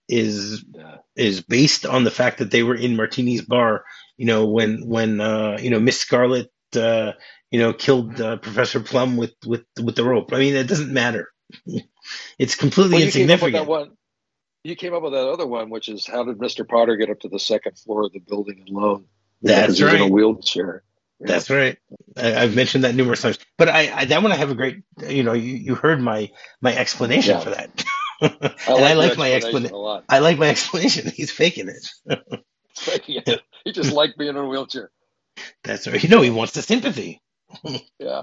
is 0.09 0.65
yeah. 0.75 0.99
is 1.17 1.41
based 1.41 1.87
on 1.87 2.05
the 2.05 2.11
fact 2.11 2.39
that 2.39 2.51
they 2.51 2.63
were 2.63 2.77
in 2.77 2.97
Martini's 2.97 3.43
bar. 3.43 3.85
You 4.17 4.27
know 4.27 4.47
when 4.47 4.87
when 4.87 5.21
uh, 5.21 5.59
you 5.61 5.71
know 5.71 5.81
Miss 5.81 5.99
Scarlet 5.99 6.51
uh, 6.77 7.13
you 7.51 7.61
know 7.61 7.73
killed 7.73 8.21
uh, 8.21 8.37
Professor 8.39 8.81
Plum 8.81 9.17
with 9.17 9.35
with 9.47 9.65
with 9.83 9.97
the 9.97 10.05
rope. 10.05 10.33
I 10.33 10.39
mean 10.39 10.55
it 10.55 10.67
doesn't 10.69 10.93
matter. 10.93 11.29
It's 12.39 12.55
completely 12.55 12.97
Well, 12.97 13.01
you 13.07 13.11
came 13.13 13.31
up 13.31 13.43
with 13.43 13.55
insignificant. 13.55 13.67
one. 13.69 13.91
You 14.63 14.77
came 14.77 14.95
up 14.95 15.03
with 15.03 15.13
that 15.13 15.27
other 15.29 15.47
one, 15.47 15.71
which 15.71 15.89
is 15.89 16.07
how 16.07 16.25
did 16.25 16.39
Mr. 16.39 16.69
Potter 16.69 16.97
get 16.97 17.11
up 17.11 17.21
to 17.21 17.29
the 17.29 17.39
second 17.39 17.79
floor 17.79 18.05
of 18.05 18.13
the 18.13 18.21
building 18.21 18.65
alone? 18.69 19.07
That's 19.43 19.79
he's 19.79 19.81
in 19.81 19.87
right. 19.87 20.01
a 20.03 20.07
wheelchair. 20.07 20.83
That's 21.19 21.51
right. 21.51 21.79
I, 22.17 22.35
I've 22.37 22.55
mentioned 22.55 22.85
that 22.85 22.95
numerous 22.95 23.23
times, 23.23 23.39
but 23.59 23.69
I, 23.69 23.91
I 23.95 24.05
that 24.07 24.23
one 24.23 24.33
I 24.33 24.37
have 24.37 24.51
a 24.51 24.55
great. 24.55 24.83
You 25.07 25.23
know, 25.23 25.33
you, 25.33 25.55
you 25.57 25.75
heard 25.75 26.01
my 26.01 26.31
my 26.61 26.75
explanation 26.77 27.35
Yeah. 27.37 27.41
for 27.41 27.51
that, 27.51 27.85
I 28.23 28.27
and 28.69 28.85
I 28.85 28.95
like 28.95 29.17
my 29.19 29.33
explanation 29.33 29.35
explanation. 29.35 29.75
a 29.75 29.79
lot. 29.79 30.05
I 30.09 30.19
like 30.21 30.39
my 30.39 30.49
explanation. 30.49 31.11
He's 31.15 31.31
faking 31.31 31.69
it. 31.69 32.21
Yeah. 33.07 33.37
he 33.65 33.73
just 33.73 33.93
liked 33.93 34.17
being 34.19 34.31
in 34.31 34.37
a 34.37 34.47
wheelchair. 34.49 34.91
That's 35.65 35.87
right. 35.87 36.03
You 36.03 36.09
know, 36.09 36.23
he 36.23 36.31
wants 36.31 36.53
the 36.55 36.63
sympathy. 36.63 37.21
Yeah. 37.99 38.23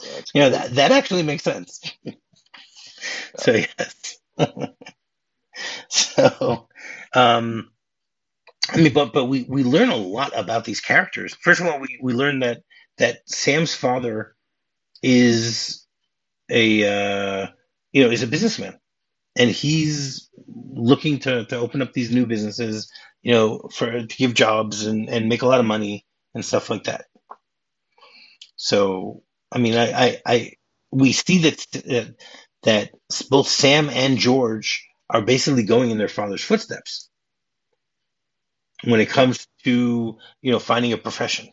That's 0.00 0.32
You 0.34 0.42
know 0.42 0.50
that 0.50 0.74
that 0.76 0.92
actually 0.92 1.22
makes 1.24 1.42
sense. 1.44 1.80
so 3.38 3.52
yes. 3.52 4.18
so, 5.88 6.68
um, 7.14 7.70
I 8.70 8.78
mean, 8.78 8.92
but 8.92 9.12
but 9.12 9.26
we 9.26 9.44
we 9.48 9.64
learn 9.64 9.90
a 9.90 9.96
lot 9.96 10.38
about 10.38 10.64
these 10.64 10.80
characters. 10.80 11.34
First 11.42 11.60
of 11.60 11.66
all, 11.66 11.80
we 11.80 11.98
we 12.02 12.12
learn 12.12 12.40
that 12.40 12.62
that 12.98 13.20
Sam's 13.28 13.74
father 13.74 14.34
is 15.02 15.86
a 16.50 16.84
uh, 16.84 17.46
you 17.92 18.04
know 18.04 18.10
is 18.10 18.22
a 18.24 18.28
businessman, 18.28 18.78
and 19.36 19.50
he's 19.50 20.30
looking 20.48 21.20
to 21.20 21.46
to 21.46 21.56
open 21.58 21.82
up 21.82 21.92
these 21.94 22.12
new 22.12 22.26
businesses. 22.26 22.90
You 23.22 23.32
know, 23.34 23.70
for 23.74 23.92
to 24.06 24.16
give 24.18 24.34
jobs 24.34 24.86
and 24.86 25.10
and 25.10 25.28
make 25.28 25.42
a 25.42 25.48
lot 25.48 25.60
of 25.60 25.66
money 25.66 26.06
and 26.34 26.44
stuff 26.44 26.70
like 26.70 26.84
that. 26.84 27.06
So, 28.58 29.24
I 29.52 29.58
mean, 29.60 29.76
I 29.76 29.92
I, 29.92 30.22
I 30.26 30.52
we 30.92 31.14
see 31.14 31.40
that 31.44 31.66
that 31.72 32.16
that 32.64 32.92
both 33.30 33.48
Sam 33.48 33.90
and 33.90 34.18
George 34.18 34.88
are 35.10 35.22
basically 35.22 35.64
going 35.64 35.92
in 35.92 35.98
their 35.98 36.08
father's 36.08 36.44
footsteps 36.44 37.10
when 38.84 39.00
it 39.00 39.10
comes 39.10 39.46
to 39.64 40.18
you 40.42 40.52
know 40.52 40.60
finding 40.60 40.94
a 40.94 40.98
profession. 40.98 41.48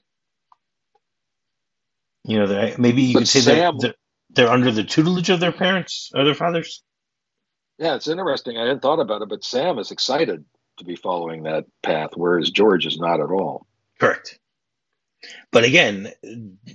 You 2.25 2.39
know, 2.39 2.75
maybe 2.79 3.03
you 3.03 3.15
But 3.15 3.19
could 3.19 3.29
say 3.29 3.41
they're, 3.41 3.65
Sam- 3.65 3.77
they're 3.77 3.95
they're 4.31 4.49
under 4.51 4.71
the 4.71 4.85
tutelage 4.85 5.31
of 5.31 5.41
their 5.41 5.53
parents 5.53 6.11
or 6.15 6.25
their 6.25 6.35
fathers. 6.35 6.83
Yeah, 7.79 7.95
it's 7.95 8.07
interesting. 8.07 8.57
I 8.57 8.61
hadn't 8.61 8.81
thought 8.81 9.01
about 9.01 9.23
it, 9.23 9.29
but 9.29 9.43
Sam 9.43 9.79
is 9.79 9.91
excited 9.91 10.45
to 10.77 10.85
be 10.85 10.95
following 10.97 11.43
that 11.43 11.65
path, 11.83 12.11
whereas 12.15 12.51
George 12.51 12.87
is 12.87 12.99
not 12.99 13.21
at 13.21 13.31
all. 13.31 13.67
Correct. 13.99 14.39
But 15.51 15.63
again, 15.63 16.11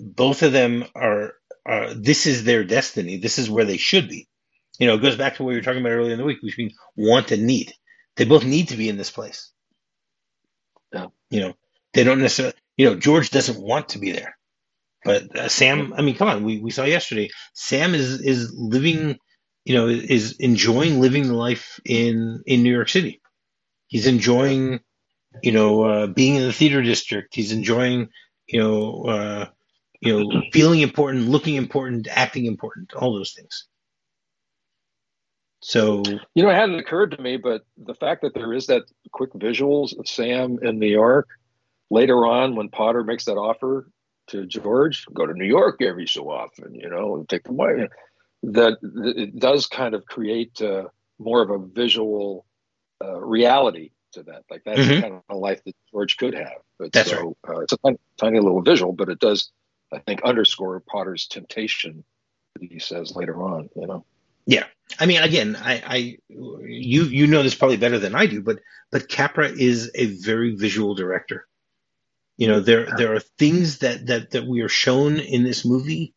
both 0.01 0.43
of 0.43 0.53
them 0.53 0.85
are, 0.95 1.35
are 1.67 1.95
this 1.95 2.27
is 2.27 2.45
their 2.45 2.65
destiny. 2.65 3.19
This 3.19 3.39
is 3.39 3.51
where 3.51 3.65
they 3.65 3.77
should 3.77 4.09
be. 4.09 4.29
You 4.79 4.87
know, 4.87 4.95
it 4.95 5.03
goes 5.03 5.17
back 5.17 5.37
to 5.37 5.43
what 5.43 5.51
you 5.51 5.57
were 5.57 5.63
talking 5.63 5.81
about 5.81 5.93
earlier 5.93 6.13
in 6.13 6.19
the 6.19 6.25
week 6.25 6.41
between 6.43 6.73
want 6.97 7.33
and 7.33 7.47
need. 7.47 7.73
They 8.17 8.25
both 8.25 8.45
need 8.45 8.69
to 8.69 8.77
be 8.77 8.89
in 8.89 8.97
this 8.97 9.11
place. 9.11 9.53
Yeah. 10.93 11.09
You 11.29 11.41
know, 11.41 11.55
they 11.93 12.05
don't 12.05 12.21
necessarily, 12.21 12.55
you 12.77 12.87
know, 12.87 12.97
George 12.97 13.31
doesn't 13.31 13.61
want 13.61 13.91
to 13.91 13.99
be 13.99 14.13
there. 14.13 14.37
But 15.05 15.37
uh, 15.37 15.49
Sam, 15.49 15.95
I 15.97 16.03
mean, 16.03 16.17
come 16.17 16.29
on, 16.29 16.45
we, 16.45 16.59
we 16.61 16.71
saw 16.71 16.85
yesterday, 16.85 17.31
Sam 17.55 17.95
is, 17.95 18.21
is 18.21 18.53
living, 18.55 19.19
you 19.65 19.75
know, 19.75 19.87
is 19.89 20.37
enjoying 20.39 21.01
living 21.01 21.29
the 21.29 21.35
life 21.35 21.81
in, 21.85 22.43
in 22.47 22.63
New 22.63 22.73
York 22.73 22.89
City. 22.89 23.21
He's 23.87 24.07
enjoying, 24.07 24.81
you 25.43 25.53
know, 25.53 25.83
uh, 25.85 26.07
being 26.07 26.37
in 26.37 26.43
the 26.43 26.53
theater 26.53 26.83
district. 26.83 27.35
He's 27.35 27.53
enjoying, 27.53 28.09
you 28.53 28.61
know, 28.61 29.03
uh, 29.05 29.47
you 30.01 30.19
know, 30.19 30.43
feeling 30.53 30.81
important, 30.81 31.29
looking 31.29 31.55
important, 31.57 32.09
acting 32.11 32.47
important, 32.47 32.93
all 32.95 33.15
those 33.15 33.33
things. 33.33 33.67
So 35.63 36.03
You 36.35 36.43
know, 36.43 36.51
it 36.51 36.55
hadn't 36.55 36.79
occurred 36.79 37.13
to 37.13 37.23
me, 37.23 37.37
but 37.37 37.63
the 37.77 37.95
fact 37.95 38.23
that 38.23 38.35
there 38.35 38.53
is 38.53 38.67
that 38.67 38.83
quick 39.13 39.33
visuals 39.35 39.99
of 39.99 40.09
Sam 40.09 40.59
in 40.63 40.79
New 40.79 40.89
York 40.89 41.29
later 41.91 42.27
on 42.27 42.57
when 42.57 42.71
Potter 42.71 43.05
makes 43.05 43.27
that 43.27 43.37
offer 43.37 43.91
to 44.29 44.47
George, 44.47 45.07
go 45.13 45.27
to 45.27 45.35
New 45.35 45.45
York 45.45 45.83
every 45.83 46.07
so 46.07 46.31
often, 46.31 46.75
you 46.75 46.89
know, 46.89 47.17
and 47.17 47.29
take 47.29 47.47
away. 47.49 47.89
That 48.43 48.79
that 48.81 49.15
it 49.17 49.39
does 49.39 49.67
kind 49.67 49.95
of 49.95 50.07
create 50.07 50.63
uh, 50.63 50.85
more 51.19 51.43
of 51.43 51.51
a 51.51 51.59
visual 51.59 52.47
uh, 53.05 53.21
reality 53.21 53.91
to 54.13 54.23
that. 54.25 54.45
Like 54.51 54.63
that's 54.65 54.81
Mhm. 54.81 54.97
the 54.97 55.01
kind 55.03 55.23
of 55.29 55.39
life 55.39 55.63
that 55.65 55.75
George 55.91 56.17
could 56.17 56.35
have. 56.35 56.59
But 56.79 56.93
That's 56.93 57.11
so 57.11 57.37
uh, 57.49 57.61
it's 57.61 57.73
a 57.73 57.79
tiny, 57.79 57.99
tiny 58.17 58.41
little 58.41 58.63
visual, 58.63 58.93
but 58.93 59.09
it 59.09 59.19
does, 59.19 59.51
I 59.93 59.99
think, 59.99 60.23
underscore 60.23 60.81
Potter's 60.81 61.27
temptation 61.27 62.05
that 62.55 62.71
he 62.71 62.79
says 62.79 63.15
later 63.15 63.43
on. 63.43 63.69
You 63.77 63.87
know. 63.87 64.05
Yeah, 64.47 64.65
I 64.99 65.07
mean, 65.07 65.23
again, 65.23 65.57
I, 65.57 65.83
I, 65.87 66.19
you, 66.29 67.05
you 67.05 67.27
know 67.27 67.43
this 67.43 67.55
probably 67.55 67.77
better 67.77 67.99
than 67.99 68.15
I 68.15 68.27
do, 68.27 68.43
but, 68.43 68.59
but 68.91 69.09
Capra 69.09 69.49
is 69.49 69.91
a 69.95 70.07
very 70.07 70.57
visual 70.57 70.95
director. 70.95 71.47
You 72.37 72.49
know, 72.49 72.61
there, 72.61 72.89
there 72.97 73.15
are 73.15 73.21
things 73.21 73.79
that, 73.81 74.07
that, 74.07 74.31
that 74.31 74.47
we 74.47 74.63
are 74.63 74.69
shown 74.69 75.21
in 75.21 75.45
this 75.45 75.65
movie 75.65 76.15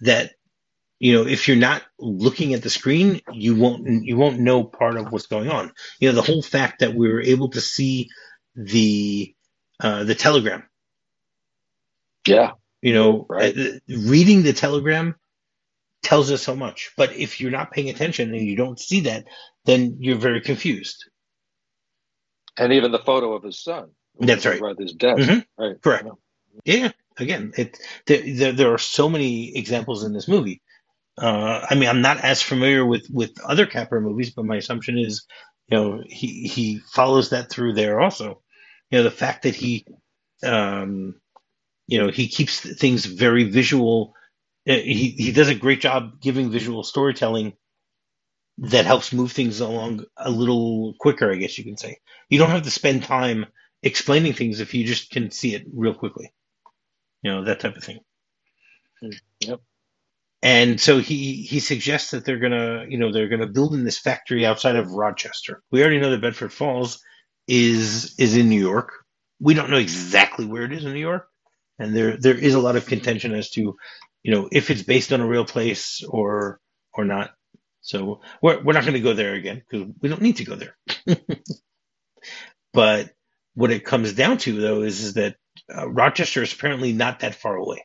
that, 0.00 0.34
you 0.98 1.12
know, 1.14 1.26
if 1.26 1.48
you're 1.48 1.56
not 1.56 1.82
looking 1.98 2.54
at 2.54 2.62
the 2.62 2.70
screen, 2.70 3.20
you 3.32 3.56
won't, 3.56 3.86
you 4.04 4.16
won't 4.16 4.38
know 4.40 4.64
part 4.64 4.96
of 4.96 5.12
what's 5.12 5.26
going 5.26 5.50
on. 5.50 5.72
You 6.00 6.08
know, 6.08 6.14
the 6.14 6.22
whole 6.22 6.42
fact 6.42 6.80
that 6.80 6.94
we 6.94 7.08
were 7.12 7.20
able 7.22 7.50
to 7.50 7.60
see 7.60 8.08
the, 8.54 9.34
uh, 9.80 10.04
the 10.04 10.14
telegram, 10.14 10.62
Yeah. 12.26 12.52
you 12.80 12.94
know, 12.94 13.26
Right. 13.28 13.56
uh, 13.56 13.70
reading 13.88 14.42
the 14.42 14.52
telegram 14.52 15.16
tells 16.02 16.30
us 16.30 16.42
so 16.42 16.54
much. 16.54 16.92
But 16.96 17.16
if 17.16 17.40
you're 17.40 17.50
not 17.50 17.72
paying 17.72 17.90
attention 17.90 18.34
and 18.34 18.46
you 18.46 18.56
don't 18.56 18.78
see 18.78 19.00
that, 19.00 19.26
then 19.64 19.96
you're 20.00 20.16
very 20.18 20.40
confused. 20.40 21.04
and 22.56 22.72
even 22.72 22.92
the 22.92 23.00
photo 23.00 23.32
of 23.32 23.42
his 23.42 23.60
son. 23.60 23.90
That's 24.20 24.46
right. 24.46 24.60
Right, 24.60 24.78
his 24.78 24.92
death. 24.92 25.18
Mhm. 25.18 25.44
Right. 25.58 25.82
Correct. 25.82 26.06
Yeah, 26.64 26.92
again, 27.16 27.52
it 27.58 27.76
there, 28.06 28.52
there 28.52 28.72
are 28.72 28.78
so 28.78 29.08
many 29.08 29.56
examples 29.56 30.04
in 30.04 30.12
this 30.12 30.28
movie. 30.28 30.62
Uh, 31.16 31.64
I 31.68 31.74
mean, 31.76 31.88
I'm 31.88 32.02
not 32.02 32.18
as 32.24 32.42
familiar 32.42 32.84
with 32.84 33.06
with 33.10 33.32
other 33.44 33.66
Capra 33.66 34.00
movies, 34.00 34.30
but 34.34 34.44
my 34.44 34.56
assumption 34.56 34.98
is, 34.98 35.26
you 35.68 35.76
know, 35.76 36.02
he 36.06 36.48
he 36.48 36.78
follows 36.92 37.30
that 37.30 37.50
through 37.50 37.74
there 37.74 38.00
also. 38.00 38.42
You 38.90 38.98
know, 38.98 39.04
the 39.04 39.10
fact 39.10 39.44
that 39.44 39.54
he, 39.54 39.86
um, 40.44 41.20
you 41.88 41.98
know, 42.00 42.10
he 42.10 42.28
keeps 42.28 42.60
things 42.60 43.06
very 43.06 43.44
visual. 43.44 44.14
Uh, 44.68 44.74
He 44.74 45.10
he 45.10 45.32
does 45.32 45.48
a 45.48 45.54
great 45.54 45.80
job 45.80 46.20
giving 46.20 46.50
visual 46.50 46.84
storytelling 46.84 47.54
that 48.58 48.86
helps 48.86 49.12
move 49.12 49.32
things 49.32 49.60
along 49.60 50.04
a 50.16 50.30
little 50.30 50.94
quicker, 51.00 51.30
I 51.32 51.36
guess 51.36 51.58
you 51.58 51.64
can 51.64 51.76
say. 51.76 51.98
You 52.28 52.38
don't 52.38 52.50
have 52.50 52.62
to 52.62 52.70
spend 52.70 53.02
time 53.04 53.46
explaining 53.82 54.32
things 54.34 54.60
if 54.60 54.74
you 54.74 54.84
just 54.86 55.10
can 55.10 55.30
see 55.30 55.54
it 55.54 55.64
real 55.72 55.94
quickly. 55.94 56.32
You 57.22 57.32
know, 57.32 57.44
that 57.44 57.60
type 57.60 57.76
of 57.76 57.84
thing. 57.84 58.00
Yep. 59.40 59.60
And 60.44 60.80
so 60.80 61.00
he 61.00 61.44
he 61.44 61.60
suggests 61.60 62.12
that 62.12 62.26
they're 62.26 62.40
gonna, 62.40 62.86
you 62.90 62.98
know, 62.98 63.12
they're 63.12 63.30
gonna 63.30 63.48
build 63.48 63.74
in 63.74 63.84
this 63.84 64.00
factory 64.00 64.46
outside 64.46 64.76
of 64.76 64.92
Rochester. 64.92 65.62
We 65.72 65.82
already 65.82 66.00
know 66.00 66.12
that 66.12 66.22
Bedford 66.22 66.54
Falls 66.54 67.02
is 67.48 68.16
is 68.20 68.36
in 68.38 68.50
New 68.50 68.60
York. 68.60 68.92
We 69.40 69.54
don't 69.54 69.70
know 69.70 69.78
exactly 69.78 70.46
where 70.46 70.64
it 70.64 70.72
is 70.74 70.86
in 70.86 70.94
New 70.94 71.00
York, 71.00 71.28
and 71.80 71.96
there 71.96 72.18
there 72.18 72.38
is 72.38 72.54
a 72.54 72.60
lot 72.60 72.76
of 72.76 72.86
contention 72.86 73.34
as 73.34 73.50
to, 73.52 73.76
you 74.24 74.32
know, 74.32 74.48
if 74.52 74.70
it's 74.70 74.84
based 74.84 75.12
on 75.14 75.22
a 75.22 75.28
real 75.28 75.46
place 75.46 76.04
or 76.08 76.60
or 76.94 77.06
not. 77.06 77.32
So 77.82 78.22
we're 78.42 78.64
we're 78.64 78.74
not 78.74 78.84
going 78.84 78.94
to 78.94 79.00
go 79.00 79.14
there 79.14 79.34
again 79.34 79.62
because 79.68 79.88
we 80.02 80.10
don't 80.10 80.22
need 80.22 80.38
to 80.38 80.46
go 80.46 80.56
there. 80.56 80.76
but 82.74 83.12
what 83.54 83.72
it 83.72 83.84
comes 83.84 84.14
down 84.14 84.38
to 84.38 84.60
though 84.60 84.82
is, 84.82 85.02
is 85.04 85.14
that 85.14 85.36
uh, 85.74 85.88
Rochester 85.90 86.42
is 86.42 86.52
apparently 86.54 86.92
not 86.94 87.20
that 87.20 87.36
far 87.36 87.56
away. 87.56 87.84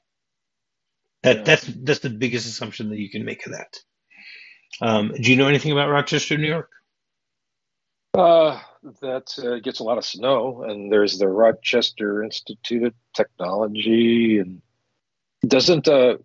That 1.23 1.37
Yeah. 1.37 1.43
that's 1.43 1.65
that's 1.65 1.99
the 1.99 2.09
biggest 2.09 2.47
assumption 2.47 2.89
that 2.89 2.99
you 2.99 3.09
can 3.09 3.25
make 3.25 3.45
of 3.45 3.53
that. 3.53 3.79
Um, 4.81 5.11
do 5.13 5.31
you 5.31 5.37
know 5.37 5.47
anything 5.47 5.71
about 5.71 5.89
Rochester, 5.89 6.37
New 6.37 6.47
York? 6.47 6.69
Uh, 8.13 8.59
that 9.01 9.37
uh, 9.37 9.59
gets 9.59 9.79
a 9.79 9.83
lot 9.83 9.97
of 9.97 10.05
snow, 10.05 10.63
and 10.63 10.91
there's 10.91 11.19
the 11.19 11.27
Rochester 11.27 12.23
Institute 12.23 12.83
of 12.83 12.93
Technology, 13.13 14.39
and 14.39 14.61
doesn't 15.45 15.87
uh, 15.87 16.17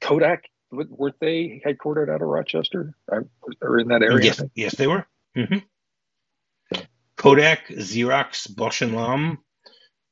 Kodak 0.00 0.44
weren't 0.70 1.18
they 1.20 1.62
headquartered 1.64 2.12
out 2.12 2.22
of 2.22 2.28
Rochester 2.28 2.94
or 3.60 3.78
in 3.78 3.88
that 3.88 4.02
area? 4.02 4.26
Yes, 4.26 4.42
yes, 4.54 4.74
they 4.76 4.86
were. 4.86 5.06
hmm 5.34 5.58
Kodak, 7.16 7.68
Xerox, 7.68 8.50
Bausch 8.50 8.80
and 8.80 8.94
Lomb, 8.94 9.38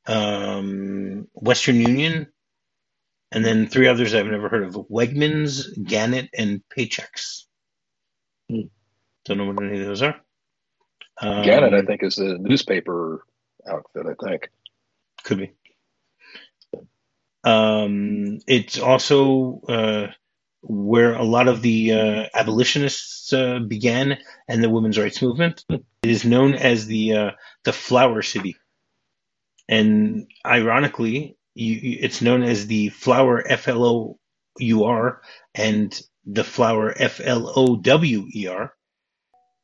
um, 0.06 1.26
Western 1.32 1.76
Union, 1.76 2.26
and 3.32 3.44
then 3.44 3.66
three 3.66 3.88
others 3.88 4.14
I've 4.14 4.26
never 4.26 4.48
heard 4.48 4.64
of: 4.64 4.74
Wegmans, 4.90 5.66
Gannett, 5.82 6.30
and 6.36 6.62
Paychex. 6.76 7.44
Hmm. 8.50 8.62
Don't 9.24 9.38
know 9.38 9.46
what 9.46 9.62
any 9.62 9.80
of 9.80 9.86
those 9.86 10.02
are. 10.02 10.16
Um, 11.20 11.44
Gannett, 11.44 11.74
I 11.74 11.82
think, 11.82 12.02
is 12.02 12.16
the 12.16 12.38
newspaper 12.38 13.24
outfit. 13.66 14.06
I 14.06 14.14
think 14.24 14.48
could 15.24 15.38
be. 15.38 15.52
Um, 17.44 18.38
it's 18.46 18.78
also 18.78 19.60
uh, 19.68 20.06
where 20.62 21.14
a 21.14 21.22
lot 21.22 21.48
of 21.48 21.62
the 21.62 21.92
uh, 21.92 22.24
abolitionists 22.34 23.32
uh, 23.32 23.60
began 23.60 24.18
and 24.48 24.62
the 24.62 24.70
women's 24.70 24.98
rights 24.98 25.22
movement. 25.22 25.64
It 25.70 25.84
is 26.02 26.24
known 26.24 26.54
as 26.54 26.86
the 26.86 27.14
uh, 27.14 27.30
the 27.64 27.72
Flower 27.72 28.22
City, 28.22 28.56
and 29.68 30.30
ironically, 30.44 31.37
you, 31.58 31.98
it's 32.00 32.22
known 32.22 32.42
as 32.42 32.66
the 32.66 32.88
Flower 32.90 33.42
F 33.46 33.68
L 33.68 33.84
O 33.84 34.18
U 34.60 34.84
R 34.84 35.20
and 35.54 36.00
the 36.24 36.44
Flower 36.44 36.94
F 36.96 37.20
L 37.22 37.52
O 37.54 37.76
W 37.76 38.26
E 38.34 38.46
R. 38.46 38.72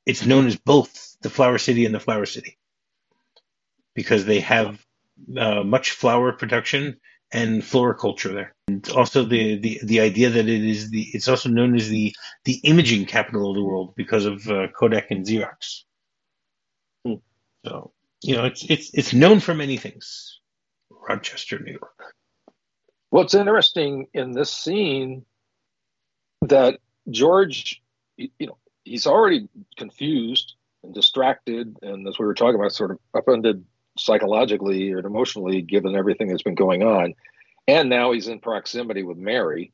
It's 0.05 0.27
known 0.27 0.47
as 0.47 0.57
both 0.57 1.17
the 1.23 1.31
Flower 1.31 1.59
City 1.59 1.87
and 1.87 1.95
the 1.95 2.01
Flower 2.01 2.27
City 2.27 2.59
because 3.95 4.25
they 4.25 4.41
have 4.41 4.85
uh, 5.37 5.63
much 5.63 5.93
flower 5.93 6.33
production 6.33 6.99
and 7.33 7.65
floriculture 7.65 8.33
there. 8.33 8.55
And 8.69 8.89
also 8.91 9.25
the, 9.25 9.59
the, 9.59 9.81
the 9.85 10.01
idea 10.01 10.31
that 10.31 10.49
it 10.49 10.65
is 10.65 10.91
the 10.91 11.03
it's 11.13 11.29
also 11.29 11.49
known 11.49 11.75
as 11.77 11.89
the 11.89 12.15
the 12.45 12.61
imaging 12.65 13.07
capital 13.07 13.51
of 13.51 13.57
the 13.57 13.63
world 13.63 13.95
because 13.97 14.25
of 14.25 14.49
uh, 14.49 14.67
Kodak 14.77 15.11
and 15.11 15.25
Xerox. 15.25 15.85
Hmm. 17.05 17.15
So 17.65 17.93
you 18.23 18.37
know 18.37 18.47
it's 18.47 18.65
it's 18.69 18.91
it's 18.95 19.15
known 19.15 19.41
for 19.41 19.55
many 19.55 19.77
things. 19.77 20.41
Rochester, 21.09 21.59
New 21.59 21.73
York. 21.73 22.15
What's 23.11 23.35
interesting 23.35 24.09
in 24.13 24.33
this 24.33 24.51
scene 24.53 25.25
that 26.43 26.81
George, 27.11 27.83
you 28.17 28.29
know, 28.41 28.59
he's 28.85 29.07
already 29.07 29.49
confused 29.77 30.55
and 30.83 30.95
distracted, 30.95 31.77
and 31.83 32.07
as 32.09 32.19
we 32.19 32.27
were 32.27 32.35
talking 32.35 32.57
about, 32.57 32.73
sort 32.73 32.91
of 32.91 32.99
upended 33.15 33.65
psychologically 33.99 34.91
and 34.91 35.05
emotionally, 35.05 35.63
given 35.63 35.95
everything 35.95 36.29
that's 36.29 36.43
been 36.43 36.55
going 36.55 36.83
on, 36.83 37.15
and 37.69 37.89
now 37.89 38.13
he's 38.13 38.29
in 38.29 38.41
proximity 38.41 39.03
with 39.03 39.17
Mary, 39.17 39.73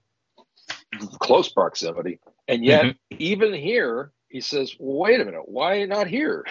close 1.18 1.48
proximity, 1.48 2.20
and 2.46 2.64
yet 2.64 2.84
mm-hmm. 2.84 3.16
even 3.18 3.54
here 3.54 4.12
he 4.28 4.40
says, 4.40 4.76
"Wait 4.78 5.20
a 5.20 5.24
minute, 5.24 5.48
why 5.48 5.84
not 5.86 6.06
here?" 6.06 6.44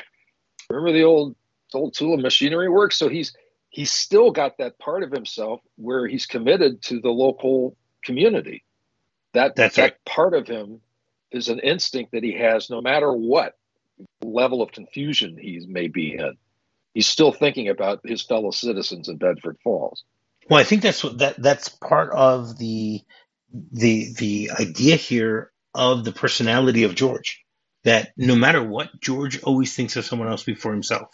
Remember 0.69 0.91
the 0.91 1.03
old 1.03 1.35
old 1.73 1.93
tool 1.93 2.15
of 2.15 2.19
machinery 2.19 2.69
works. 2.69 2.97
So 2.97 3.09
he's 3.09 3.33
he's 3.69 3.91
still 3.91 4.31
got 4.31 4.57
that 4.57 4.79
part 4.79 5.03
of 5.03 5.11
himself 5.11 5.61
where 5.75 6.07
he's 6.07 6.25
committed 6.25 6.81
to 6.83 6.99
the 6.99 7.09
local 7.09 7.77
community. 8.03 8.63
That 9.33 9.55
That's 9.55 9.75
that 9.75 9.81
right. 9.81 10.05
part 10.05 10.33
of 10.33 10.47
him 10.47 10.81
is 11.31 11.49
an 11.49 11.59
instinct 11.59 12.11
that 12.13 12.23
he 12.23 12.33
has 12.33 12.69
no 12.69 12.81
matter 12.81 13.11
what 13.11 13.55
level 14.23 14.61
of 14.61 14.71
confusion 14.71 15.37
he 15.37 15.63
may 15.67 15.87
be 15.87 16.13
in. 16.13 16.33
He's 16.93 17.07
still 17.07 17.31
thinking 17.31 17.69
about 17.69 18.01
his 18.03 18.23
fellow 18.23 18.51
citizens 18.51 19.09
in 19.09 19.17
Bedford 19.17 19.57
Falls. 19.63 20.03
Well, 20.49 20.59
I 20.59 20.63
think 20.63 20.81
that's 20.81 21.03
what 21.03 21.19
that 21.19 21.41
that's 21.41 21.69
part 21.69 22.11
of 22.11 22.57
the 22.57 23.01
the 23.71 24.13
the 24.17 24.51
idea 24.59 24.95
here 24.95 25.51
of 25.75 26.03
the 26.03 26.11
personality 26.11 26.83
of 26.83 26.95
George. 26.95 27.43
That 27.83 28.11
no 28.17 28.35
matter 28.35 28.63
what, 28.63 28.89
George 28.99 29.41
always 29.43 29.75
thinks 29.75 29.95
of 29.95 30.05
someone 30.05 30.29
else 30.29 30.43
before 30.43 30.73
himself. 30.73 31.09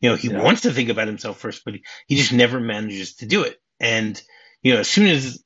You 0.00 0.10
know, 0.10 0.16
he 0.16 0.28
Yeah. 0.28 0.42
wants 0.42 0.62
to 0.62 0.72
think 0.72 0.90
about 0.90 1.08
himself 1.08 1.38
first, 1.40 1.64
but 1.64 1.74
he, 1.74 1.84
he 2.08 2.16
just 2.16 2.32
never 2.32 2.60
manages 2.60 3.16
to 3.16 3.26
do 3.26 3.44
it. 3.44 3.58
And 3.80 4.20
you 4.62 4.74
know, 4.74 4.80
as 4.80 4.88
soon 4.88 5.08
as 5.08 5.44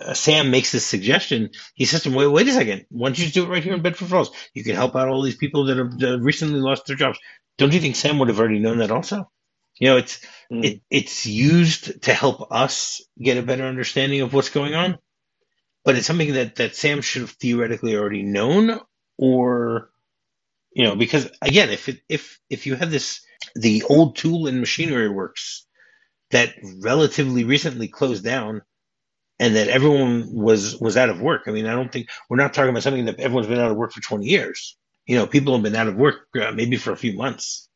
uh, 0.00 0.14
Sam 0.14 0.50
makes 0.50 0.72
this 0.72 0.86
suggestion, 0.86 1.50
he 1.74 1.86
says 1.86 2.02
to 2.04 2.10
him, 2.10 2.16
"Wait, 2.16 2.28
wait 2.28 2.48
a 2.48 2.52
second. 2.52 2.86
Why 2.90 3.08
don't 3.08 3.18
you 3.18 3.24
just 3.24 3.34
do 3.34 3.44
it 3.44 3.48
right 3.50 3.64
here 3.64 3.74
in 3.74 3.82
Bedford 3.82 4.08
Falls? 4.08 4.30
You 4.54 4.64
can 4.64 4.76
help 4.76 4.96
out 4.96 5.08
all 5.08 5.22
these 5.22 5.36
people 5.36 5.66
that 5.66 5.78
have 5.78 5.98
that 6.00 6.20
recently 6.20 6.60
lost 6.60 6.86
their 6.86 6.96
jobs." 6.96 7.18
Don't 7.58 7.72
you 7.74 7.80
think 7.80 7.96
Sam 7.96 8.18
would 8.20 8.28
have 8.28 8.40
already 8.40 8.60
known 8.60 8.78
that 8.78 8.90
also? 8.92 9.30
You 9.78 9.88
know, 9.88 9.96
it's 9.98 10.20
Hmm. 10.50 10.62
it, 10.62 10.82
it's 10.90 11.26
used 11.26 12.02
to 12.04 12.14
help 12.14 12.52
us 12.52 13.02
get 13.20 13.38
a 13.38 13.42
better 13.42 13.64
understanding 13.64 14.22
of 14.22 14.34
what's 14.34 14.50
going 14.50 14.74
on, 14.74 14.98
but 15.84 15.96
it's 15.96 16.06
something 16.06 16.34
that 16.34 16.56
that 16.56 16.76
Sam 16.76 17.02
should 17.02 17.22
have 17.22 17.32
theoretically 17.32 17.96
already 17.96 18.22
known, 18.22 18.80
or 19.18 19.90
you 20.72 20.84
know, 20.84 20.96
because 20.96 21.30
again, 21.42 21.70
if 21.70 21.88
it, 21.88 22.00
if 22.08 22.40
if 22.50 22.66
you 22.66 22.76
have 22.76 22.90
this 22.90 23.22
the 23.54 23.82
old 23.84 24.16
tool 24.16 24.46
and 24.46 24.60
machinery 24.60 25.08
works 25.08 25.66
that 26.30 26.54
relatively 26.82 27.44
recently 27.44 27.88
closed 27.88 28.24
down 28.24 28.62
and 29.38 29.56
that 29.56 29.68
everyone 29.68 30.28
was 30.32 30.78
was 30.80 30.96
out 30.96 31.10
of 31.10 31.20
work. 31.20 31.44
I 31.46 31.52
mean, 31.52 31.66
I 31.66 31.74
don't 31.74 31.92
think 31.92 32.08
we're 32.28 32.36
not 32.36 32.54
talking 32.54 32.70
about 32.70 32.82
something 32.82 33.06
that 33.06 33.20
everyone's 33.20 33.46
been 33.48 33.60
out 33.60 33.70
of 33.70 33.76
work 33.76 33.92
for 33.92 34.00
20 34.00 34.26
years. 34.26 34.76
You 35.06 35.16
know, 35.16 35.26
people 35.26 35.54
have 35.54 35.62
been 35.62 35.76
out 35.76 35.88
of 35.88 35.96
work 35.96 36.28
uh, 36.40 36.52
maybe 36.52 36.76
for 36.76 36.92
a 36.92 36.96
few 36.96 37.14
months. 37.16 37.68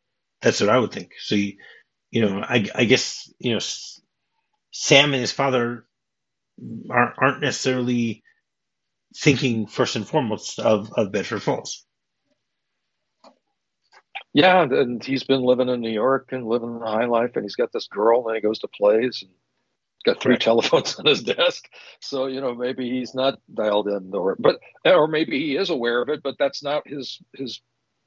That's 0.43 0.61
what 0.61 0.71
I 0.71 0.79
would 0.79 0.93
think. 0.93 1.13
So, 1.21 1.35
you, 1.37 1.55
you 2.11 2.23
know, 2.23 2.41
I, 2.41 2.67
I 2.75 2.85
guess 2.85 3.33
you 3.39 3.55
know, 3.55 3.61
Sam 4.73 5.13
and 5.13 5.21
his 5.21 5.33
father 5.33 5.87
aren't, 6.91 7.15
aren't 7.19 7.41
necessarily 7.43 8.23
thinking 9.17 9.67
first 9.67 9.97
and 9.97 10.09
foremost 10.09 10.59
of, 10.59 10.93
of 10.97 11.13
Bedford 11.13 11.43
Falls. 11.43 11.87
Yeah, 14.35 14.63
and 14.63 15.05
he's 15.05 15.25
been 15.25 15.43
living 15.43 15.69
in 15.69 15.81
New 15.81 15.91
York 15.91 16.31
and 16.33 16.47
living 16.47 16.79
the 16.79 16.87
high 16.87 17.05
life, 17.05 17.33
and 17.35 17.45
he's 17.45 17.57
got 17.57 17.73
this 17.73 17.87
girl, 17.87 18.27
and 18.27 18.35
he 18.35 18.41
goes 18.41 18.59
to 18.61 18.69
plays, 18.69 19.23
and 19.23 19.31
he's 19.31 20.05
got 20.07 20.23
three 20.23 20.33
Correct. 20.33 20.43
telephones 20.43 20.95
on 20.99 21.07
his 21.07 21.23
desk. 21.23 21.69
So 22.01 22.27
you 22.27 22.41
know, 22.41 22.55
maybe 22.55 22.89
he's 22.89 23.15
not 23.15 23.39
dialed 23.53 23.89
in, 23.89 24.15
or 24.15 24.37
but 24.39 24.59
or 24.85 25.07
maybe 25.07 25.39
he 25.39 25.57
is 25.57 25.71
aware 25.71 26.01
of 26.01 26.09
it, 26.09 26.23
but 26.23 26.37
that's 26.39 26.63
not 26.63 26.89
his 26.89 27.21
his 27.35 27.61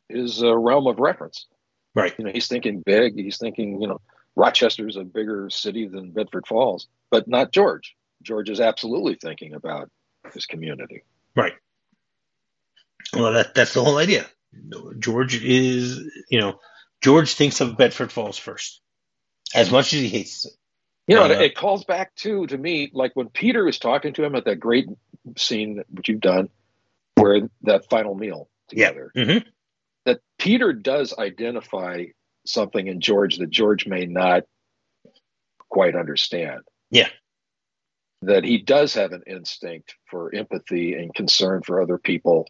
his 0.09 0.41
uh, 0.43 0.57
realm 0.57 0.87
of 0.87 0.99
reference. 0.99 1.47
Right. 1.93 2.13
You 2.17 2.25
know, 2.25 2.31
he's 2.31 2.47
thinking 2.47 2.83
big. 2.85 3.15
He's 3.15 3.37
thinking, 3.37 3.81
you 3.81 3.87
know, 3.87 4.01
Rochester's 4.35 4.97
a 4.97 5.03
bigger 5.03 5.49
city 5.49 5.87
than 5.87 6.11
Bedford 6.11 6.45
Falls, 6.45 6.87
but 7.09 7.27
not 7.27 7.51
George. 7.51 7.95
George 8.21 8.49
is 8.49 8.59
absolutely 8.59 9.15
thinking 9.15 9.53
about 9.53 9.89
his 10.33 10.45
community. 10.45 11.03
Right. 11.35 11.53
Well, 13.13 13.31
that 13.33 13.55
that's 13.55 13.73
the 13.73 13.83
whole 13.83 13.97
idea. 13.97 14.25
George 14.99 15.43
is, 15.43 15.99
you 16.29 16.39
know, 16.39 16.59
George 17.01 17.33
thinks 17.33 17.61
of 17.61 17.77
Bedford 17.77 18.11
Falls 18.11 18.37
first, 18.37 18.81
as 19.53 19.71
much 19.71 19.93
as 19.93 19.99
he 19.99 20.07
hates 20.09 20.45
it. 20.45 20.53
You 21.07 21.15
know, 21.15 21.25
Uh, 21.25 21.39
it, 21.39 21.55
calls 21.55 21.83
back 21.83 22.15
to 22.17 22.47
to 22.47 22.57
me 22.57 22.89
like 22.93 23.15
when 23.15 23.29
Peter 23.29 23.63
was 23.63 23.77
talking 23.77 24.13
to 24.13 24.23
him 24.23 24.33
at 24.35 24.45
that 24.45 24.59
great 24.59 24.87
scene 25.37 25.83
which 25.89 26.09
you've 26.09 26.19
done, 26.21 26.49
where 27.15 27.47
that 27.63 27.89
final 27.89 28.15
meal 28.15 28.49
Yeah. 28.71 28.89
together. 28.89 29.11
hmm 29.15 29.49
That 30.05 30.21
Peter 30.39 30.73
does 30.73 31.13
identify 31.17 32.05
something 32.45 32.87
in 32.87 33.01
George 33.01 33.37
that 33.37 33.49
George 33.49 33.85
may 33.87 34.05
not 34.05 34.43
quite 35.69 35.95
understand. 35.95 36.61
Yeah. 36.89 37.09
That 38.21 38.43
he 38.43 38.57
does 38.59 38.93
have 38.95 39.11
an 39.11 39.23
instinct 39.27 39.95
for 40.09 40.33
empathy 40.33 40.93
and 40.93 41.13
concern 41.13 41.61
for 41.61 41.81
other 41.81 41.97
people. 41.99 42.47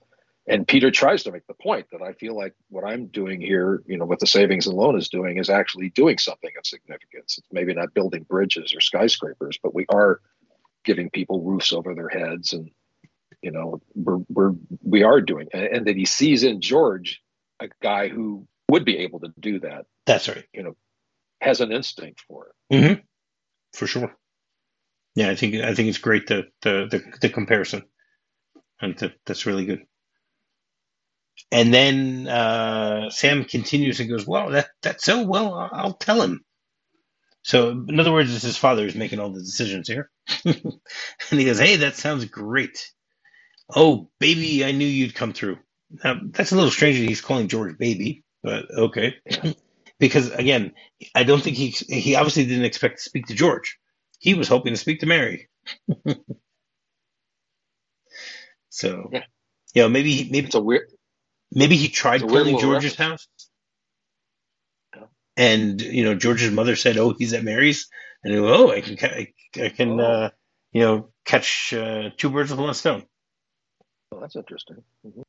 And 0.48 0.68
Peter 0.68 0.92
tries 0.92 1.24
to 1.24 1.32
make 1.32 1.48
the 1.48 1.56
point 1.56 1.88
that 1.92 2.04
I 2.04 2.14
feel 2.14 2.36
like 2.36 2.54
what 2.70 2.84
I'm 2.84 3.08
doing 3.08 3.42
here, 3.42 3.82
you 3.88 3.98
know, 3.98 4.06
what 4.06 4.20
the 4.20 4.28
savings 4.28 4.68
and 4.68 4.78
loan 4.78 4.98
is 4.98 5.10
doing 5.10 5.38
is 5.38 5.50
actually 5.50 5.90
doing 5.90 6.20
something 6.20 6.52
of 6.58 6.68
significance. 6.68 7.40
It's 7.40 7.48
maybe 7.52 7.74
not 7.74 7.96
building 7.96 8.24
bridges 8.24 8.76
or 8.76 8.80
skyscrapers, 8.80 9.58
but 9.62 9.74
we 9.74 9.88
are 9.90 10.22
giving 10.84 11.10
people 11.10 11.42
roofs 11.42 11.74
over 11.74 11.96
their 11.96 12.10
heads 12.10 12.54
and 12.54 12.70
you 13.42 13.52
know 13.52 13.82
we're 13.96 14.20
we're 14.30 14.54
we 14.84 15.04
are 15.04 15.20
doing 15.20 15.48
and, 15.52 15.64
and 15.66 15.88
that 15.88 15.98
he 15.98 16.06
sees 16.06 16.44
in 16.44 16.62
George 16.62 17.22
a 17.60 17.68
guy 17.82 18.08
who 18.08 18.48
would 18.70 18.86
be 18.86 19.00
able 19.00 19.20
to 19.20 19.34
do 19.40 19.60
that, 19.60 19.86
That's 20.06 20.28
right. 20.28 20.46
You 20.54 20.64
know 20.64 20.76
has 21.42 21.62
an 21.62 21.72
instinct 21.72 22.22
for 22.28 22.48
it. 22.70 22.78
hmm 22.78 23.02
For 23.74 23.88
sure. 23.88 24.16
Yeah, 25.16 25.30
I 25.30 25.36
think 25.36 25.56
I 25.56 25.74
think 25.74 25.90
it's 25.90 25.98
great 25.98 26.28
the 26.28 26.44
the 26.62 26.88
the, 26.90 27.04
the 27.22 27.30
comparison, 27.30 27.84
and 28.82 28.98
that, 29.00 29.14
that's 29.26 29.46
really 29.46 29.66
good. 29.66 29.84
And 31.52 31.74
then 31.74 32.28
uh, 32.28 33.10
Sam 33.10 33.46
continues 33.46 34.00
and 34.00 34.10
goes, 34.10 34.26
"Well, 34.28 34.52
that 34.52 34.68
that's 34.82 35.06
so 35.06 35.24
well. 35.24 35.54
I'll, 35.72 35.94
tell 35.94 36.22
him." 36.22 36.44
So, 37.44 37.70
in 37.70 38.00
other 38.00 38.12
words, 38.12 38.34
it's 38.34 38.44
his 38.44 38.58
father 38.58 38.84
who's 38.84 38.96
making 38.96 39.20
all 39.20 39.30
the 39.32 39.40
decisions 39.40 39.88
here. 39.88 40.10
and 40.46 40.60
he 41.32 41.46
goes, 41.46 41.60
"Hey, 41.60 41.78
that 41.78 41.96
sounds 41.96 42.26
great. 42.26 42.92
Oh, 43.74 44.10
baby, 44.20 44.66
I 44.66 44.72
knew 44.72 44.88
you'd 44.88 45.16
come 45.16 45.34
through." 45.34 45.60
Now, 46.04 46.20
that's 46.24 46.52
a 46.52 46.56
little 46.56 46.72
strange 46.72 47.00
that 47.00 47.08
he's 47.08 47.22
calling 47.22 47.48
George 47.48 47.78
baby, 47.78 48.24
but 48.44 48.66
okay. 48.72 49.16
because 50.00 50.32
again, 50.32 50.74
I 51.14 51.24
don't 51.24 51.42
think 51.42 51.58
he 51.58 51.70
he 51.70 52.16
obviously 52.16 52.46
didn't 52.46 52.66
expect 52.66 52.98
to 52.98 53.04
speak 53.04 53.28
to 53.28 53.36
George. 53.36 53.78
He 54.20 54.34
was 54.34 54.48
hoping 54.48 54.74
to 54.74 54.78
speak 54.80 55.02
to 55.02 55.06
Mary. 55.06 55.50
So, 58.70 59.10
yeah. 59.14 59.24
you 59.74 59.82
know, 59.84 59.90
maybe 59.90 60.28
maybe 60.30 60.48
it's 60.48 60.56
a 60.56 60.62
weird. 60.62 60.92
Maybe 61.56 61.78
he 61.78 61.88
tried 61.88 62.22
calling 62.22 62.60
George's 62.60 62.96
house, 62.96 63.28
yeah. 64.94 65.04
and 65.38 65.82
you 65.82 66.04
know 66.04 66.14
George's 66.14 66.52
mother 66.52 66.76
said, 66.76 66.98
"Oh, 66.98 67.16
he's 67.18 67.34
at 67.34 67.46
Mary's," 67.46 67.88
and 68.24 68.34
he, 68.34 68.40
oh, 68.40 68.72
I 68.72 68.82
can 68.82 68.98
I, 69.02 69.34
I 69.64 69.70
can 69.70 70.00
oh. 70.00 70.04
uh, 70.04 70.30
you 70.74 70.82
know 70.82 71.10
catch 71.24 71.74
uh, 71.74 72.10
two 72.18 72.30
birds 72.30 72.52
with 72.52 72.60
one 72.60 72.74
stone. 72.74 73.06
Oh, 74.12 74.20
that's 74.20 74.36
interesting. 74.36 74.84
Mm-hmm. 75.06 75.22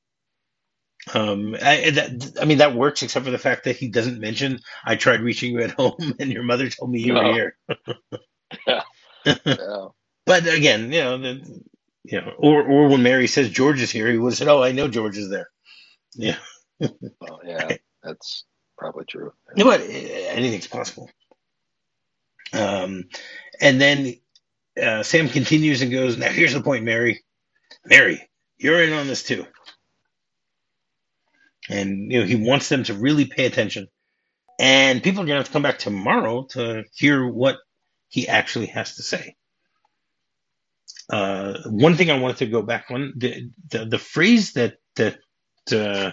Um, 1.14 1.54
I, 1.62 1.90
that, 1.90 2.38
I 2.42 2.44
mean, 2.46 2.58
that 2.58 2.74
works 2.74 3.02
except 3.02 3.24
for 3.24 3.30
the 3.30 3.38
fact 3.38 3.64
that 3.64 3.76
he 3.76 3.88
doesn't 3.88 4.18
mention 4.18 4.58
I 4.84 4.96
tried 4.96 5.20
reaching 5.20 5.52
you 5.52 5.60
at 5.60 5.70
home 5.70 5.94
and 6.18 6.32
your 6.32 6.42
mother 6.42 6.68
told 6.68 6.90
me 6.90 7.00
you 7.00 7.12
no. 7.12 7.22
were 7.22 7.32
here. 7.32 7.56
yeah. 8.66 8.82
yeah. 9.24 9.86
But 10.26 10.44
again, 10.52 10.90
you 10.90 11.02
know, 11.02 11.18
the, 11.18 11.62
you 12.02 12.20
know, 12.20 12.32
or 12.36 12.64
or 12.64 12.88
when 12.88 13.04
Mary 13.04 13.28
says 13.28 13.48
George 13.48 13.80
is 13.80 13.92
here, 13.92 14.10
he 14.10 14.18
would 14.18 14.32
have 14.32 14.38
said, 14.38 14.48
"Oh, 14.48 14.60
I 14.60 14.72
know 14.72 14.88
George 14.88 15.16
is 15.16 15.30
there." 15.30 15.48
Yeah. 16.16 16.38
well, 16.81 17.40
yeah, 17.44 17.76
that's 18.02 18.44
probably 18.79 19.07
true. 19.07 19.33
You 19.57 19.64
know 19.64 19.70
what? 19.70 19.83
Anything's 19.83 20.68
possible. 20.68 21.11
Um, 22.52 23.05
and 23.61 23.81
then 23.81 24.14
uh, 24.83 25.02
Sam 25.05 25.29
continues 25.29 25.83
and 25.83 25.92
goes, 25.92 26.18
"Now 26.18 26.31
here's 26.31 26.55
the 26.55 26.62
point, 26.62 26.85
Mary. 26.85 27.24
Mary, 27.87 28.29
you're 28.59 28.83
in 28.83 28.92
on 28.94 29.07
this 29.09 29.24
too." 29.24 29.44
and 31.70 32.12
you 32.12 32.20
know 32.20 32.26
he 32.26 32.37
wants 32.37 32.70
them 32.70 32.85
to 32.85 32.94
really 32.94 33.26
pay 33.26 33.46
attention. 33.46 33.88
And 34.61 35.02
people 35.02 35.22
are 35.22 35.26
gonna 35.26 35.40
have 35.40 35.46
to 35.48 35.52
come 35.52 35.62
back 35.62 35.79
tomorrow 35.79 36.46
to 36.52 36.85
hear 36.94 37.26
what 37.29 37.59
he 38.09 38.29
actually 38.29 38.66
has 38.68 38.96
to 38.96 39.02
say. 39.02 39.37
Uh, 41.11 41.59
one 41.66 41.96
thing 41.96 42.11
I 42.11 42.18
wanted 42.20 42.38
to 42.38 42.46
go 42.46 42.62
back 42.62 42.87
on 42.90 43.14
the 43.16 43.50
the, 43.70 43.87
the 43.87 43.98
phrase 43.98 44.55
that 44.55 44.76
that 44.96 45.18
uh, 45.72 46.12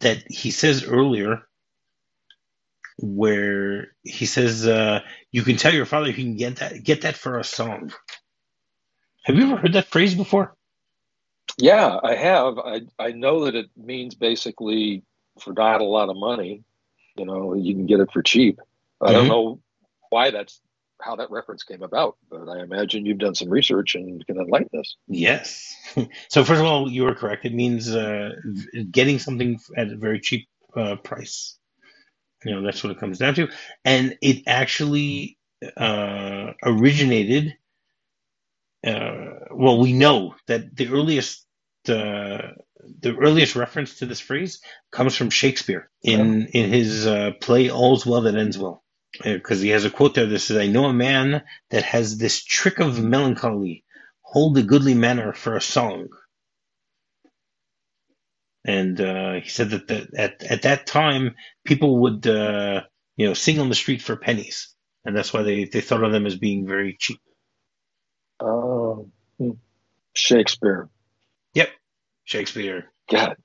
that 0.00 0.24
he 0.28 0.50
says 0.50 0.84
earlier, 0.84 1.42
where 2.98 3.88
he 4.02 4.26
says, 4.26 4.66
uh, 4.66 5.00
"You 5.30 5.42
can 5.42 5.56
tell 5.56 5.74
your 5.74 5.86
father 5.86 6.08
you 6.08 6.14
can 6.14 6.36
get 6.36 6.56
that 6.56 6.82
get 6.82 7.02
that 7.02 7.16
for 7.16 7.38
a 7.38 7.44
song." 7.44 7.92
Have 9.24 9.36
you 9.36 9.44
ever 9.44 9.56
heard 9.56 9.74
that 9.74 9.88
phrase 9.88 10.14
before? 10.14 10.54
Yeah, 11.58 11.98
I 12.02 12.14
have. 12.14 12.58
I 12.58 12.80
I 12.98 13.12
know 13.12 13.44
that 13.44 13.54
it 13.54 13.70
means 13.76 14.14
basically 14.14 15.02
for 15.40 15.52
not 15.52 15.80
a 15.80 15.84
lot 15.84 16.08
of 16.08 16.16
money, 16.16 16.62
you 17.16 17.24
know, 17.24 17.54
you 17.54 17.74
can 17.74 17.86
get 17.86 18.00
it 18.00 18.10
for 18.12 18.22
cheap. 18.22 18.60
I 19.00 19.06
mm-hmm. 19.06 19.14
don't 19.14 19.28
know 19.28 19.60
why 20.10 20.30
that's 20.30 20.60
how 21.02 21.16
that 21.16 21.30
reference 21.30 21.62
came 21.64 21.82
about, 21.82 22.16
but 22.30 22.48
I 22.48 22.62
imagine 22.62 23.06
you've 23.06 23.18
done 23.18 23.34
some 23.34 23.50
research 23.50 23.94
and 23.94 24.24
can 24.26 24.38
enlighten 24.38 24.78
us. 24.78 24.96
Yes. 25.08 25.74
so 26.28 26.44
first 26.44 26.60
of 26.60 26.66
all, 26.66 26.90
you 26.90 27.06
are 27.08 27.14
correct. 27.14 27.44
It 27.44 27.54
means 27.54 27.94
uh, 27.94 28.30
getting 28.90 29.18
something 29.18 29.58
at 29.76 29.88
a 29.88 29.96
very 29.96 30.20
cheap 30.20 30.48
uh, 30.76 30.96
price. 30.96 31.58
You 32.44 32.54
know, 32.54 32.62
that's 32.62 32.82
what 32.82 32.90
it 32.90 32.98
comes 32.98 33.18
down 33.18 33.34
to, 33.34 33.48
and 33.84 34.16
it 34.20 34.42
actually 34.48 35.38
uh, 35.76 36.52
originated 36.64 37.54
uh, 38.86 39.34
well, 39.52 39.78
we 39.78 39.92
know 39.92 40.34
that 40.46 40.74
the 40.74 40.88
earliest 40.88 41.46
uh, 41.88 42.52
the 43.00 43.16
earliest 43.16 43.56
reference 43.56 43.98
to 43.98 44.06
this 44.06 44.20
phrase 44.20 44.60
comes 44.90 45.14
from 45.14 45.30
Shakespeare 45.30 45.90
in 46.02 46.46
in 46.48 46.70
his 46.70 47.06
uh, 47.06 47.32
play 47.40 47.70
"All's 47.70 48.04
Well 48.04 48.22
That 48.22 48.36
Ends 48.36 48.58
Well," 48.58 48.81
because 49.24 49.60
uh, 49.60 49.64
he 49.64 49.70
has 49.70 49.84
a 49.84 49.90
quote 49.90 50.14
there 50.14 50.26
that 50.26 50.38
says, 50.40 50.58
"I 50.58 50.68
know 50.68 50.86
a 50.86 50.94
man 50.94 51.42
that 51.70 51.84
has 51.84 52.18
this 52.18 52.44
trick 52.44 52.80
of 52.80 53.02
melancholy, 53.02 53.84
hold 54.22 54.58
a 54.58 54.62
goodly 54.62 54.94
manner 54.94 55.32
for 55.32 55.56
a 55.56 55.60
song." 55.62 56.08
And 58.64 59.00
uh, 59.00 59.34
he 59.42 59.48
said 59.50 59.70
that 59.70 59.88
the, 59.88 60.08
at 60.16 60.42
at 60.44 60.62
that 60.62 60.86
time 60.86 61.36
people 61.64 62.00
would 62.02 62.26
uh, 62.26 62.82
you 63.16 63.28
know 63.28 63.34
sing 63.34 63.60
on 63.60 63.70
the 63.70 63.76
street 63.76 64.02
for 64.02 64.16
pennies, 64.16 64.74
and 65.04 65.16
that's 65.16 65.32
why 65.32 65.42
they, 65.42 65.64
they 65.64 65.82
thought 65.82 66.04
of 66.04 66.12
them 66.12 66.26
as 66.26 66.36
being 66.36 66.66
very 66.66 66.96
cheap. 66.98 67.20
Oh, 68.40 69.10
Shakespeare. 70.14 70.88
Yep, 71.54 71.70
Shakespeare. 72.24 72.86
God, 73.10 73.36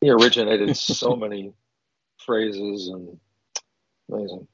he 0.00 0.10
originated 0.10 0.76
so 0.76 1.16
many 1.16 1.52
phrases 2.26 2.88
and 2.88 3.18
amazing. 4.10 4.48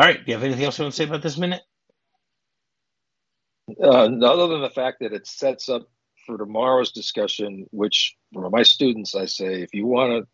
All 0.00 0.06
right. 0.06 0.16
Do 0.16 0.32
you 0.32 0.34
have 0.34 0.44
anything 0.44 0.64
else 0.64 0.78
you 0.78 0.84
want 0.84 0.94
to 0.94 0.96
say 0.96 1.04
about 1.04 1.22
this 1.22 1.36
minute? 1.36 1.60
Uh, 3.82 4.08
other 4.24 4.48
than 4.48 4.62
the 4.62 4.70
fact 4.74 4.98
that 5.00 5.12
it 5.12 5.26
sets 5.26 5.68
up 5.68 5.82
for 6.26 6.38
tomorrow's 6.38 6.92
discussion, 6.92 7.66
which 7.70 8.16
for 8.32 8.48
my 8.48 8.62
students, 8.62 9.14
I 9.14 9.26
say, 9.26 9.62
if 9.62 9.74
you 9.74 9.86
want 9.86 10.26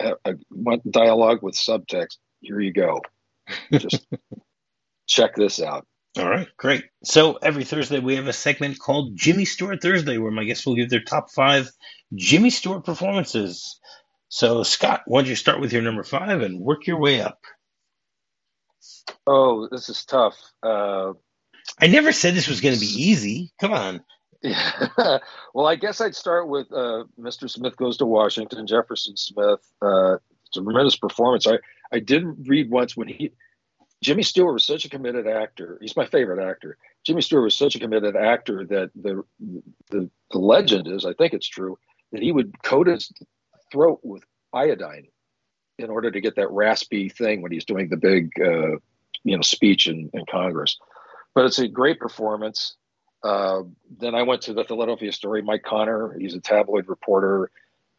to 0.00 0.18
uh, 0.24 0.32
want 0.50 0.90
dialogue 0.90 1.38
with 1.40 1.54
subtext, 1.54 2.16
here 2.40 2.60
you 2.60 2.72
go. 2.72 3.00
Just 3.72 4.06
check 5.08 5.36
this 5.36 5.62
out. 5.62 5.86
All 6.18 6.28
right, 6.28 6.48
great. 6.58 6.84
So 7.04 7.34
every 7.36 7.64
Thursday 7.64 8.00
we 8.00 8.16
have 8.16 8.26
a 8.26 8.32
segment 8.34 8.80
called 8.80 9.16
Jimmy 9.16 9.44
Stewart 9.44 9.80
Thursday, 9.80 10.18
where 10.18 10.32
my 10.32 10.44
guests 10.44 10.66
will 10.66 10.76
give 10.76 10.90
their 10.90 11.02
top 11.04 11.30
five 11.30 11.70
Jimmy 12.14 12.50
Stewart 12.50 12.84
performances. 12.84 13.78
So 14.28 14.64
Scott, 14.64 15.02
why 15.06 15.20
don't 15.22 15.30
you 15.30 15.36
start 15.36 15.60
with 15.60 15.72
your 15.72 15.82
number 15.82 16.02
five 16.02 16.42
and 16.42 16.60
work 16.60 16.88
your 16.88 17.00
way 17.00 17.20
up? 17.22 17.38
Oh, 19.26 19.68
this 19.70 19.88
is 19.88 20.04
tough. 20.04 20.36
Uh, 20.62 21.12
I 21.80 21.86
never 21.86 22.12
said 22.12 22.34
this 22.34 22.48
was 22.48 22.60
going 22.60 22.74
to 22.74 22.80
be 22.80 22.86
easy. 22.86 23.52
Come 23.60 23.72
on. 23.72 24.04
Yeah. 24.44 25.18
well, 25.54 25.66
I 25.68 25.76
guess 25.76 26.00
I'd 26.00 26.16
start 26.16 26.48
with 26.48 26.66
uh, 26.72 27.04
Mr. 27.16 27.48
Smith 27.48 27.76
Goes 27.76 27.98
to 27.98 28.06
Washington, 28.06 28.66
Jefferson 28.66 29.16
Smith. 29.16 29.60
Uh, 29.80 30.14
it's 30.46 30.56
a 30.56 30.62
tremendous 30.64 30.96
performance. 30.96 31.46
I, 31.46 31.60
I 31.92 32.00
did 32.00 32.48
read 32.48 32.68
once 32.68 32.96
when 32.96 33.06
he 33.06 33.30
Jimmy 34.02 34.24
Stewart 34.24 34.52
was 34.52 34.64
such 34.64 34.84
a 34.84 34.88
committed 34.88 35.28
actor. 35.28 35.78
He's 35.80 35.96
my 35.96 36.06
favorite 36.06 36.44
actor. 36.44 36.76
Jimmy 37.06 37.22
Stewart 37.22 37.44
was 37.44 37.54
such 37.54 37.76
a 37.76 37.78
committed 37.78 38.16
actor 38.16 38.66
that 38.66 38.90
the 38.96 39.22
the, 39.90 40.10
the 40.32 40.38
legend 40.38 40.88
is, 40.88 41.06
I 41.06 41.12
think 41.12 41.34
it's 41.34 41.46
true, 41.46 41.78
that 42.10 42.20
he 42.20 42.32
would 42.32 42.60
coat 42.64 42.88
his 42.88 43.12
throat 43.70 44.00
with 44.02 44.24
iodine 44.52 45.06
in 45.82 45.90
order 45.90 46.10
to 46.10 46.20
get 46.20 46.36
that 46.36 46.50
raspy 46.50 47.08
thing 47.08 47.42
when 47.42 47.52
he's 47.52 47.64
doing 47.64 47.88
the 47.88 47.96
big, 47.96 48.30
uh, 48.40 48.76
you 49.24 49.36
know, 49.36 49.42
speech 49.42 49.86
in, 49.86 50.10
in 50.12 50.24
Congress. 50.30 50.78
But 51.34 51.46
it's 51.46 51.58
a 51.58 51.68
great 51.68 51.98
performance. 51.98 52.76
Uh, 53.22 53.62
then 53.98 54.14
I 54.14 54.22
went 54.22 54.42
to 54.42 54.54
the 54.54 54.64
Philadelphia 54.64 55.12
Story. 55.12 55.42
Mike 55.42 55.62
Connor, 55.62 56.16
he's 56.18 56.34
a 56.34 56.40
tabloid 56.40 56.88
reporter. 56.88 57.50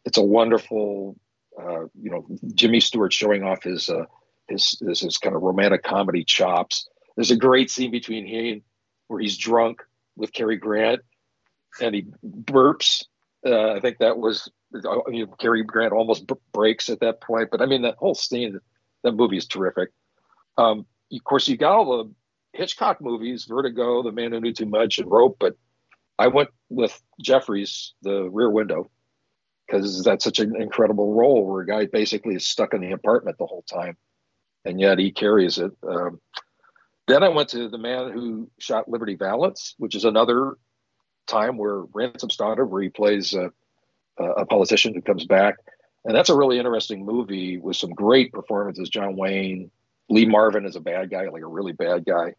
It's 0.04 0.18
a 0.18 0.22
wonderful, 0.22 1.16
uh, 1.58 1.84
you 2.00 2.10
know, 2.10 2.26
Jimmy 2.54 2.80
Stewart 2.80 3.12
showing 3.12 3.42
off 3.42 3.62
his 3.62 3.88
uh, 3.88 4.04
his, 4.48 4.78
his, 4.86 5.00
his 5.00 5.18
kind 5.18 5.34
of 5.34 5.42
romantic 5.42 5.82
comedy 5.82 6.24
chops. 6.24 6.86
There's 7.16 7.30
a 7.30 7.36
great 7.36 7.70
scene 7.70 7.90
between 7.90 8.26
he 8.26 8.62
where 9.08 9.20
he's 9.20 9.36
drunk 9.36 9.82
with 10.16 10.32
Cary 10.32 10.56
Grant 10.56 11.00
and 11.80 11.94
he 11.94 12.06
burps. 12.24 13.04
Uh, 13.44 13.72
I 13.72 13.80
think 13.80 13.98
that 13.98 14.18
was 14.18 14.50
you 14.74 15.26
know, 15.26 15.34
Cary 15.38 15.62
Grant 15.62 15.92
almost 15.92 16.26
b- 16.26 16.34
breaks 16.52 16.88
at 16.88 17.00
that 17.00 17.20
point. 17.20 17.50
But 17.50 17.62
I 17.62 17.66
mean, 17.66 17.82
that 17.82 17.96
whole 17.96 18.14
scene, 18.14 18.58
that 19.02 19.12
movie 19.12 19.36
is 19.36 19.46
terrific. 19.46 19.90
Um, 20.58 20.86
of 21.12 21.24
course, 21.24 21.48
you 21.48 21.56
got 21.56 21.72
all 21.72 22.04
the 22.04 22.12
Hitchcock 22.52 23.00
movies, 23.00 23.44
Vertigo, 23.44 24.02
The 24.02 24.12
Man 24.12 24.32
Who 24.32 24.40
Knew 24.40 24.52
Too 24.52 24.66
Much, 24.66 24.98
and 24.98 25.10
Rope. 25.10 25.36
But 25.38 25.56
I 26.18 26.28
went 26.28 26.50
with 26.68 27.00
Jefferies, 27.20 27.94
The 28.02 28.28
Rear 28.30 28.50
Window, 28.50 28.90
because 29.66 30.02
that's 30.02 30.24
such 30.24 30.38
an 30.38 30.60
incredible 30.60 31.14
role 31.14 31.46
where 31.46 31.62
a 31.62 31.66
guy 31.66 31.86
basically 31.86 32.34
is 32.34 32.46
stuck 32.46 32.74
in 32.74 32.80
the 32.80 32.92
apartment 32.92 33.38
the 33.38 33.46
whole 33.46 33.64
time 33.70 33.96
and 34.64 34.80
yet 34.80 34.98
he 34.98 35.10
carries 35.10 35.58
it. 35.58 35.72
Um, 35.86 36.20
then 37.06 37.22
I 37.22 37.28
went 37.28 37.50
to 37.50 37.68
the 37.68 37.78
man 37.78 38.12
who 38.12 38.50
shot 38.58 38.88
Liberty 38.88 39.14
Valance, 39.14 39.74
which 39.78 39.94
is 39.94 40.04
another 40.04 40.56
time 41.26 41.58
where 41.58 41.82
Ransom 41.92 42.30
Stoddard, 42.30 42.70
where 42.70 42.82
he 42.82 42.88
plays 42.88 43.34
a, 44.18 44.24
a 44.24 44.46
politician 44.46 44.94
who 44.94 45.02
comes 45.02 45.26
back, 45.26 45.56
and 46.04 46.14
that's 46.14 46.30
a 46.30 46.36
really 46.36 46.58
interesting 46.58 47.04
movie 47.04 47.58
with 47.58 47.76
some 47.76 47.90
great 47.90 48.32
performances. 48.32 48.88
John 48.88 49.16
Wayne, 49.16 49.70
Lee 50.08 50.26
Marvin 50.26 50.66
is 50.66 50.76
a 50.76 50.80
bad 50.80 51.10
guy, 51.10 51.28
like 51.28 51.42
a 51.42 51.46
really 51.46 51.72
bad 51.72 52.04
guy. 52.04 52.34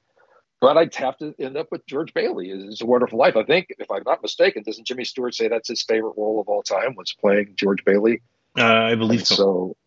But 0.62 0.78
I'd 0.78 0.96
have 0.96 1.18
to 1.18 1.36
end 1.38 1.58
up 1.58 1.68
with 1.72 1.86
George 1.86 2.14
Bailey. 2.14 2.50
It's 2.50 2.82
a 2.82 2.86
Wonderful 2.86 3.20
Life. 3.20 3.36
I 3.36 3.44
think, 3.44 3.68
if 3.78 3.92
I'm 3.92 4.04
not 4.06 4.22
mistaken, 4.22 4.64
doesn't 4.64 4.88
Jimmy 4.88 5.04
Stewart 5.04 5.36
say 5.36 5.48
that's 5.48 5.70
his 5.70 5.84
favorite 5.84 6.14
role 6.18 6.40
of 6.40 6.48
all 6.48 6.64
time 6.64 6.96
was 6.96 7.14
playing 7.14 7.54
George 7.56 7.84
Bailey? 7.86 8.22
Uh, 8.58 8.64
I 8.64 8.96
believe 8.96 9.28
so. 9.28 9.36
so. 9.36 9.78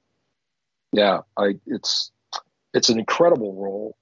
Yeah, 0.93 1.21
I 1.37 1.55
it's 1.67 2.13
it's 2.75 2.89
an 2.89 2.99
incredible 2.99 3.55
role. 3.55 3.97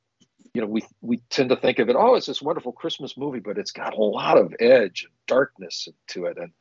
You 0.55 0.63
know, 0.63 0.67
we 0.67 0.83
we 1.01 1.19
tend 1.31 1.51
to 1.51 1.57
think 1.57 1.79
of 1.79 1.89
it, 1.89 1.97
oh, 1.97 2.15
it's 2.15 2.27
this 2.27 2.43
wonderful 2.43 2.73
Christmas 2.73 3.17
movie, 3.17 3.41
but 3.41 3.59
it's 3.59 3.73
got 3.73 3.95
a 3.95 4.03
lot 4.03 4.39
of 4.39 4.55
edge 4.61 5.05
and 5.05 5.15
darkness 5.27 5.89
to 6.09 6.27
it. 6.27 6.39
And 6.39 6.53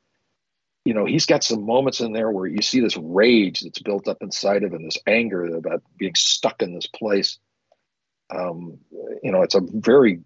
you 0.85 0.93
know, 0.93 1.05
he's 1.05 1.25
got 1.25 1.43
some 1.43 1.65
moments 1.65 1.99
in 1.99 2.13
there 2.13 2.29
where 2.29 2.45
you 2.45 2.61
see 2.61 2.79
this 2.79 2.95
rage 2.95 3.61
that's 3.61 3.79
built 3.79 4.07
up 4.07 4.21
inside 4.21 4.63
of 4.63 4.71
him, 4.71 4.83
this 4.83 4.99
anger 5.07 5.43
about 5.55 5.81
being 5.97 6.13
stuck 6.15 6.61
in 6.61 6.75
this 6.75 6.85
place. 6.85 7.39
Um, 8.29 8.77
you 9.23 9.31
know, 9.31 9.41
it's 9.41 9.55
a 9.55 9.61
very 9.61 10.21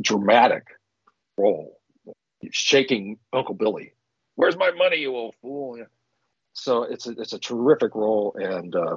dramatic 0.00 0.66
role. 1.36 1.78
shaking 2.50 3.18
Uncle 3.32 3.54
Billy. 3.54 3.92
Where's 4.36 4.56
my 4.56 4.70
money, 4.70 4.96
you 4.96 5.14
old 5.14 5.34
fool? 5.42 5.84
So 6.54 6.84
it's 6.84 7.06
a, 7.06 7.10
it's 7.10 7.32
a 7.34 7.38
terrific 7.38 7.94
role, 7.94 8.34
and 8.38 8.74
uh, 8.74 8.96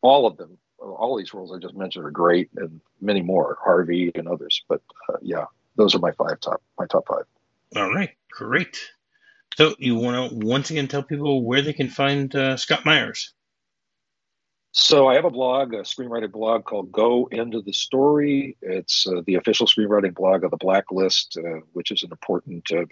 all 0.00 0.26
of 0.26 0.36
them, 0.36 0.56
all 0.78 1.16
these 1.16 1.34
roles 1.34 1.52
I 1.52 1.58
just 1.58 1.74
mentioned 1.74 2.04
are 2.06 2.10
great, 2.10 2.50
and 2.56 2.80
many 3.00 3.20
more, 3.20 3.58
Harvey 3.62 4.10
and 4.14 4.28
others. 4.28 4.62
But 4.68 4.80
uh, 5.08 5.16
yeah, 5.20 5.46
those 5.76 5.94
are 5.94 5.98
my 5.98 6.12
five 6.12 6.40
top 6.40 6.62
my 6.78 6.86
top 6.86 7.06
five. 7.08 7.24
All 7.76 7.92
right, 7.92 8.10
great. 8.30 8.78
So 9.56 9.74
you 9.78 9.96
want 9.96 10.30
to 10.30 10.46
once 10.46 10.70
again 10.70 10.88
tell 10.88 11.02
people 11.02 11.44
where 11.44 11.62
they 11.62 11.72
can 11.72 11.88
find 11.88 12.34
uh, 12.34 12.56
Scott 12.56 12.84
Myers? 12.84 13.32
So 14.72 15.06
I 15.06 15.14
have 15.14 15.24
a 15.24 15.30
blog, 15.30 15.72
a 15.72 15.82
screenwriting 15.82 16.32
blog 16.32 16.64
called 16.64 16.90
Go 16.90 17.28
Into 17.30 17.62
the 17.62 17.72
Story. 17.72 18.56
It's 18.60 19.06
uh, 19.06 19.22
the 19.24 19.36
official 19.36 19.68
screenwriting 19.68 20.14
blog 20.14 20.42
of 20.42 20.50
the 20.50 20.56
Blacklist, 20.56 21.38
uh, 21.38 21.60
which 21.72 21.92
is 21.92 22.02
an 22.02 22.10
important 22.10 22.68
uh, 22.72 22.86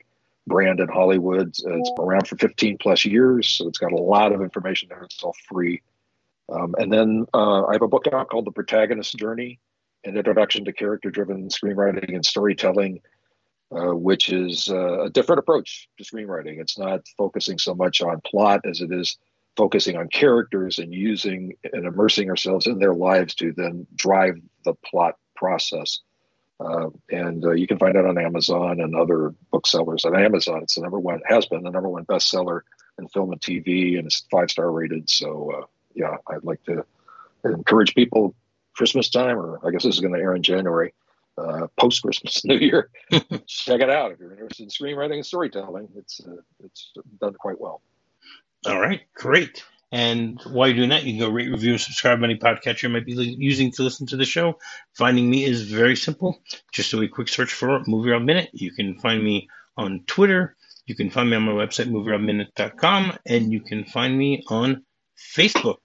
brand 0.47 0.79
in 0.79 0.87
Hollywood. 0.87 1.49
Uh, 1.67 1.75
it's 1.75 1.91
been 1.97 2.05
around 2.05 2.29
for 2.29 2.37
15 2.37 2.79
plus 2.79 3.05
years, 3.05 3.49
so 3.49 3.67
it's 3.67 3.79
got 3.79 3.91
a 3.91 3.97
lot 3.97 4.33
of 4.33 4.43
information 4.43 4.91
there. 4.91 5.03
It's 5.03 5.21
all 5.25 5.35
free. 5.49 5.83
Um, 6.49 6.77
and 6.79 6.93
then 6.93 7.27
uh, 7.35 7.65
I 7.67 7.73
have 7.73 7.83
a 7.83 7.89
book 7.89 8.07
out 8.13 8.29
called 8.29 8.45
The 8.45 8.53
Protagonist 8.53 9.17
Journey, 9.17 9.59
an 10.05 10.17
introduction 10.17 10.65
to 10.67 10.73
character-driven 10.73 11.49
screenwriting 11.49 12.15
and 12.15 12.25
storytelling, 12.25 13.01
uh, 13.75 13.95
which 13.95 14.31
is 14.31 14.69
a 14.69 15.11
different 15.13 15.39
approach 15.39 15.89
to 15.99 16.05
screenwriting. 16.05 16.61
It's 16.61 16.79
not 16.79 17.01
focusing 17.17 17.59
so 17.59 17.75
much 17.75 18.03
on 18.03 18.21
plot 18.23 18.61
as 18.65 18.81
it 18.81 18.93
is 18.93 19.17
focusing 19.57 19.97
on 19.97 20.09
characters 20.09 20.79
and 20.79 20.93
using 20.93 21.55
and 21.73 21.87
immersing 21.87 22.31
ourselves 22.31 22.67
in 22.67 22.79
their 22.79 22.95
lives 22.95 23.35
to 23.35 23.53
then 23.53 23.87
drive 23.95 24.41
the 24.65 24.75
plot 24.75 25.17
process. 25.37 26.01
Uh, 26.61 26.91
and 27.11 27.45
uh, 27.45 27.51
you 27.51 27.67
can 27.67 27.79
find 27.79 27.97
it 27.97 28.07
on 28.07 28.19
Amazon 28.19 28.81
and 28.81 28.95
other 28.95 29.35
booksellers. 29.51 30.05
On 30.05 30.17
Amazon, 30.17 30.63
it's 30.63 30.77
the 30.77 30.81
number 30.81 31.01
one, 31.01 31.21
has 31.27 31.47
been 31.47 31.63
the 31.65 31.71
number 31.71 31.89
one 31.89 32.05
bestseller 32.05 32.61
in 32.99 33.09
film 33.09 33.33
and 33.33 33.41
TV, 33.41 33.99
and 33.99 34.07
it's 34.07 34.25
five 34.31 34.51
star 34.51 34.71
rated. 34.71 35.11
So, 35.11 35.51
uh, 35.51 35.67
yeah, 35.95 36.17
I'd 36.29 36.45
like 36.45 36.63
to 36.65 36.85
encourage 37.45 37.95
people 37.95 38.35
Christmas 38.75 39.11
time, 39.11 39.39
or 39.39 39.59
I 39.67 39.71
guess 39.71 39.83
this 39.83 39.95
is 39.95 40.01
going 40.01 40.15
to 40.15 40.21
air 40.21 40.35
in 40.35 40.43
January, 40.43 40.95
uh, 41.39 41.67
post 41.79 42.03
Christmas, 42.03 42.45
New 42.45 42.59
Year. 42.59 42.91
Check 43.47 43.81
it 43.81 43.91
out 43.91 44.13
if 44.13 44.21
you're 44.21 44.33
interested 44.33 44.65
in 44.65 44.69
screenwriting 44.69 45.15
and 45.15 45.27
storytelling. 45.27 45.89
It's 45.97 46.21
uh, 46.21 46.37
it's 46.65 46.93
done 47.21 47.35
quite 47.35 47.61
well. 47.61 47.83
All 48.67 48.81
right, 48.81 49.01
great. 49.15 49.65
And 49.91 50.41
while 50.45 50.69
you're 50.69 50.77
doing 50.77 50.89
that, 50.89 51.05
you 51.05 51.13
can 51.13 51.21
go 51.21 51.29
rate, 51.29 51.51
review, 51.51 51.73
and 51.73 51.81
subscribe 51.81 52.19
to 52.19 52.25
any 52.25 52.37
podcatcher 52.37 52.85
you 52.85 52.89
might 52.89 53.05
be 53.05 53.13
using 53.39 53.71
to 53.73 53.83
listen 53.83 54.07
to 54.07 54.17
the 54.17 54.25
show. 54.25 54.59
Finding 54.95 55.29
me 55.29 55.45
is 55.45 55.71
very 55.71 55.97
simple. 55.97 56.41
Just 56.73 56.91
do 56.91 57.03
a 57.03 57.09
quick 57.09 57.29
search 57.29 57.53
for 57.53 57.83
Movie 57.87 58.11
Rob 58.11 58.23
Minute. 58.23 58.49
You 58.55 58.73
can 58.73 58.99
find 58.99 59.23
me 59.23 59.49
on 59.77 60.05
Twitter. 60.07 60.57
You 60.87 60.95
can 60.95 61.11
find 61.11 61.29
me 61.29 61.37
on 61.37 61.43
my 61.43 61.53
website, 61.53 61.91
movierobminute.com, 61.91 63.19
and 63.27 63.53
you 63.53 63.61
can 63.61 63.85
find 63.85 64.17
me 64.17 64.43
on 64.49 64.85
Facebook. 65.37 65.77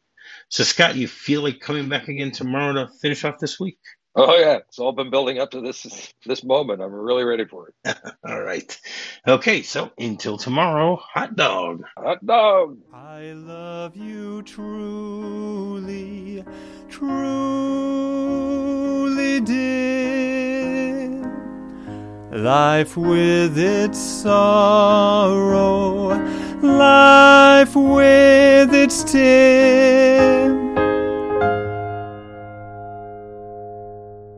So, 0.49 0.63
Scott, 0.63 0.95
you 0.95 1.07
feel 1.09 1.41
like 1.41 1.59
coming 1.59 1.89
back 1.89 2.07
again 2.07 2.31
tomorrow 2.31 2.73
to 2.73 2.87
finish 3.01 3.25
off 3.25 3.39
this 3.39 3.59
week? 3.59 3.79
Oh 4.19 4.35
yeah, 4.35 4.57
it's 4.67 4.79
all 4.79 4.93
been 4.93 5.11
building 5.11 5.37
up 5.37 5.51
to 5.51 5.61
this 5.61 6.11
this 6.25 6.43
moment. 6.43 6.81
I'm 6.81 6.91
really 6.91 7.23
ready 7.23 7.45
for 7.45 7.69
it. 7.69 7.75
all 8.27 8.41
right. 8.41 8.75
Okay, 9.27 9.61
so 9.61 9.91
until 9.99 10.39
tomorrow, 10.39 10.95
hot 10.95 11.35
dog. 11.35 11.83
Hot 11.97 12.25
dog. 12.25 12.79
I 12.91 13.33
love 13.33 13.95
you 13.95 14.41
truly, 14.41 16.43
truly 16.89 17.11
dear. 19.41 21.21
Life 22.31 22.97
with 22.97 23.55
its 23.55 23.99
sorrow, 23.99 26.07
life 26.63 27.75
with 27.75 28.73
its 28.73 29.03
tears 29.03 30.66